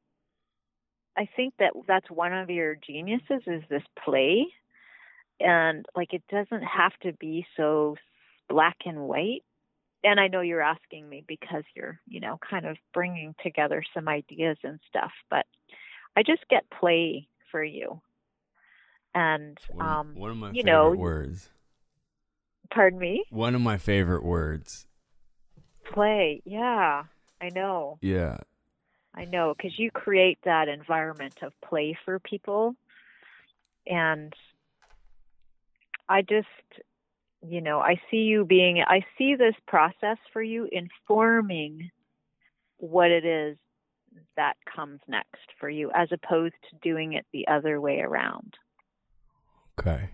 I 1.16 1.28
think 1.36 1.54
that 1.58 1.72
that's 1.86 2.10
one 2.10 2.32
of 2.32 2.50
your 2.50 2.76
geniuses 2.76 3.42
is 3.46 3.62
this 3.68 3.82
play, 4.04 4.46
and 5.40 5.86
like 5.96 6.12
it 6.12 6.22
doesn't 6.30 6.62
have 6.62 6.92
to 7.02 7.12
be 7.12 7.46
so 7.56 7.96
black 8.48 8.76
and 8.86 9.00
white 9.00 9.42
and 10.04 10.20
I 10.20 10.28
know 10.28 10.40
you're 10.40 10.62
asking 10.62 11.08
me 11.08 11.24
because 11.26 11.64
you're, 11.74 12.00
you 12.06 12.20
know, 12.20 12.38
kind 12.48 12.66
of 12.66 12.76
bringing 12.94 13.34
together 13.42 13.82
some 13.94 14.08
ideas 14.08 14.56
and 14.62 14.78
stuff, 14.88 15.10
but 15.28 15.46
I 16.16 16.22
just 16.22 16.48
get 16.48 16.70
play 16.70 17.28
for 17.50 17.62
you. 17.62 18.00
And 19.14 19.58
one, 19.70 19.86
um, 19.86 20.14
one 20.14 20.30
of 20.30 20.36
my 20.36 20.48
you 20.48 20.62
favorite 20.62 20.72
know, 20.72 20.90
words. 20.92 21.50
Pardon 22.70 22.98
me. 22.98 23.24
One 23.30 23.54
of 23.54 23.60
my 23.60 23.78
favorite 23.78 24.22
words. 24.22 24.86
Play, 25.92 26.42
yeah, 26.44 27.04
I 27.40 27.48
know. 27.50 27.98
Yeah, 28.00 28.38
I 29.14 29.24
know 29.24 29.54
because 29.56 29.78
you 29.78 29.90
create 29.90 30.38
that 30.44 30.68
environment 30.68 31.34
of 31.42 31.52
play 31.64 31.96
for 32.04 32.18
people, 32.18 32.74
and 33.86 34.32
I 36.08 36.22
just 36.22 36.46
you 37.46 37.60
know, 37.60 37.78
I 37.78 38.00
see 38.10 38.18
you 38.18 38.44
being, 38.44 38.82
I 38.86 39.04
see 39.16 39.34
this 39.36 39.54
process 39.66 40.16
for 40.32 40.42
you 40.42 40.68
informing 40.72 41.90
what 42.78 43.10
it 43.10 43.24
is 43.24 43.56
that 44.36 44.56
comes 44.74 45.00
next 45.06 45.46
for 45.60 45.68
you 45.68 45.90
as 45.94 46.08
opposed 46.12 46.54
to 46.70 46.76
doing 46.82 47.12
it 47.12 47.26
the 47.32 47.46
other 47.48 47.80
way 47.80 48.00
around. 48.00 48.54
Okay. 49.78 50.10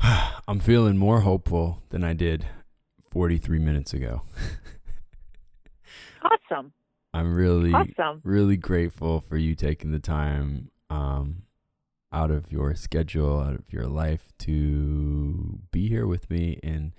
I'm 0.48 0.60
feeling 0.60 0.96
more 0.96 1.20
hopeful 1.20 1.82
than 1.90 2.02
I 2.02 2.12
did 2.12 2.46
43 3.14 3.60
minutes 3.60 3.94
ago. 3.94 4.22
awesome. 6.50 6.72
I'm 7.14 7.32
really 7.32 7.72
awesome. 7.72 8.20
really 8.24 8.56
grateful 8.56 9.20
for 9.20 9.36
you 9.36 9.54
taking 9.54 9.92
the 9.92 10.00
time 10.00 10.72
um, 10.90 11.44
out 12.12 12.32
of 12.32 12.50
your 12.50 12.74
schedule, 12.74 13.38
out 13.38 13.54
of 13.54 13.72
your 13.72 13.86
life 13.86 14.32
to 14.40 15.60
be 15.70 15.88
here 15.88 16.08
with 16.08 16.28
me. 16.28 16.58
And 16.64 16.92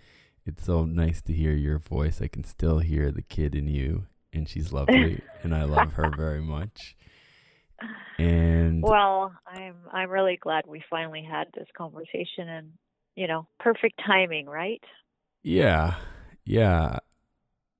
it's 0.45 0.63
so 0.63 0.85
nice 0.85 1.21
to 1.23 1.33
hear 1.33 1.51
your 1.51 1.79
voice. 1.79 2.21
I 2.21 2.29
can 2.29 2.45
still 2.45 2.79
hear 2.79 3.11
the 3.11 3.21
kid 3.21 3.53
in 3.53 3.67
you, 3.67 4.05
and 4.31 4.47
she's 4.47 4.71
lovely, 4.71 5.21
and 5.43 5.53
I 5.53 5.65
love 5.65 5.91
her 5.93 6.13
very 6.15 6.41
much. 6.41 6.95
And 8.17 8.81
well, 8.81 9.33
I'm 9.45 9.75
I'm 9.91 10.09
really 10.09 10.37
glad 10.41 10.63
we 10.65 10.81
finally 10.89 11.27
had 11.29 11.47
this 11.53 11.67
conversation, 11.77 12.47
and 12.47 12.71
you 13.17 13.27
know, 13.27 13.47
perfect 13.59 13.99
timing, 14.07 14.45
right? 14.45 14.81
Yeah, 15.45 15.97
yeah. 16.43 16.97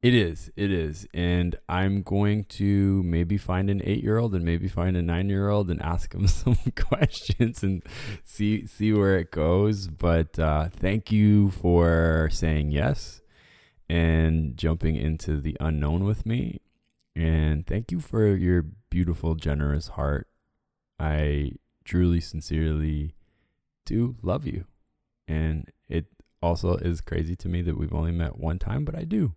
It 0.03 0.13
is. 0.13 0.51
It 0.55 0.71
is. 0.71 1.07
And 1.15 1.55
I'm 1.67 2.03
going 2.03 2.43
to 2.61 3.01
maybe 3.01 3.37
find 3.37 3.71
an 3.71 3.81
eight 3.83 4.03
year 4.03 4.19
old 4.19 4.35
and 4.35 4.45
maybe 4.45 4.67
find 4.67 4.95
a 4.95 5.01
nine 5.01 5.29
year 5.29 5.49
old 5.49 5.71
and 5.71 5.81
ask 5.81 6.11
them 6.11 6.27
some 6.29 6.57
questions 6.75 7.63
and 7.63 7.81
see 8.23 8.67
see 8.67 8.93
where 8.93 9.17
it 9.17 9.31
goes. 9.31 9.87
But 9.87 10.37
uh, 10.37 10.69
thank 10.69 11.11
you 11.11 11.49
for 11.49 12.29
saying 12.31 12.69
yes 12.69 13.21
and 13.89 14.55
jumping 14.57 14.95
into 14.95 15.41
the 15.41 15.57
unknown 15.59 16.03
with 16.03 16.23
me. 16.23 16.61
And 17.15 17.65
thank 17.65 17.91
you 17.91 17.99
for 17.99 18.35
your 18.35 18.63
beautiful, 18.91 19.33
generous 19.33 19.87
heart. 19.87 20.27
I 20.99 21.53
truly, 21.83 22.19
sincerely 22.19 23.15
do 23.85 24.17
love 24.21 24.45
you. 24.45 24.65
And 25.27 25.71
it 25.89 26.05
also 26.41 26.75
is 26.77 27.01
crazy 27.01 27.35
to 27.37 27.49
me 27.49 27.61
that 27.61 27.77
we've 27.77 27.93
only 27.93 28.11
met 28.11 28.37
one 28.37 28.59
time, 28.59 28.85
but 28.85 28.95
I 28.95 29.03
do. 29.03 29.33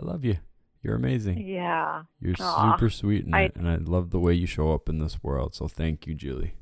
I 0.00 0.04
love 0.04 0.24
you. 0.24 0.38
You're 0.82 0.96
amazing. 0.96 1.38
Yeah. 1.38 2.02
You're 2.20 2.34
Aww. 2.34 2.74
super 2.74 2.90
sweet, 2.90 3.24
and 3.24 3.34
I, 3.34 3.50
and 3.54 3.68
I 3.68 3.76
love 3.76 4.10
the 4.10 4.20
way 4.20 4.34
you 4.34 4.46
show 4.46 4.72
up 4.72 4.88
in 4.88 4.98
this 4.98 5.22
world. 5.22 5.54
So 5.54 5.66
thank 5.66 6.06
you, 6.06 6.14
Julie. 6.14 6.56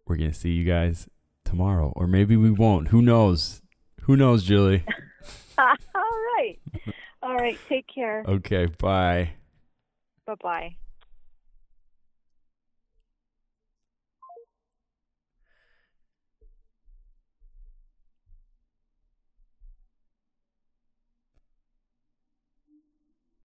We're 0.06 0.18
going 0.18 0.30
to 0.30 0.38
see 0.38 0.50
you 0.50 0.62
guys 0.62 1.08
tomorrow, 1.44 1.92
or 1.96 2.06
maybe 2.06 2.36
we 2.36 2.52
won't. 2.52 2.86
Who 2.88 3.02
knows? 3.02 3.60
Who 4.02 4.16
knows, 4.16 4.44
Julie? 4.44 4.84
All 5.58 5.74
right. 5.96 6.60
All 7.24 7.34
right. 7.34 7.58
Take 7.68 7.88
care. 7.92 8.22
Okay. 8.24 8.66
Bye. 8.66 9.30
Bye 10.26 10.34
bye. 10.40 10.76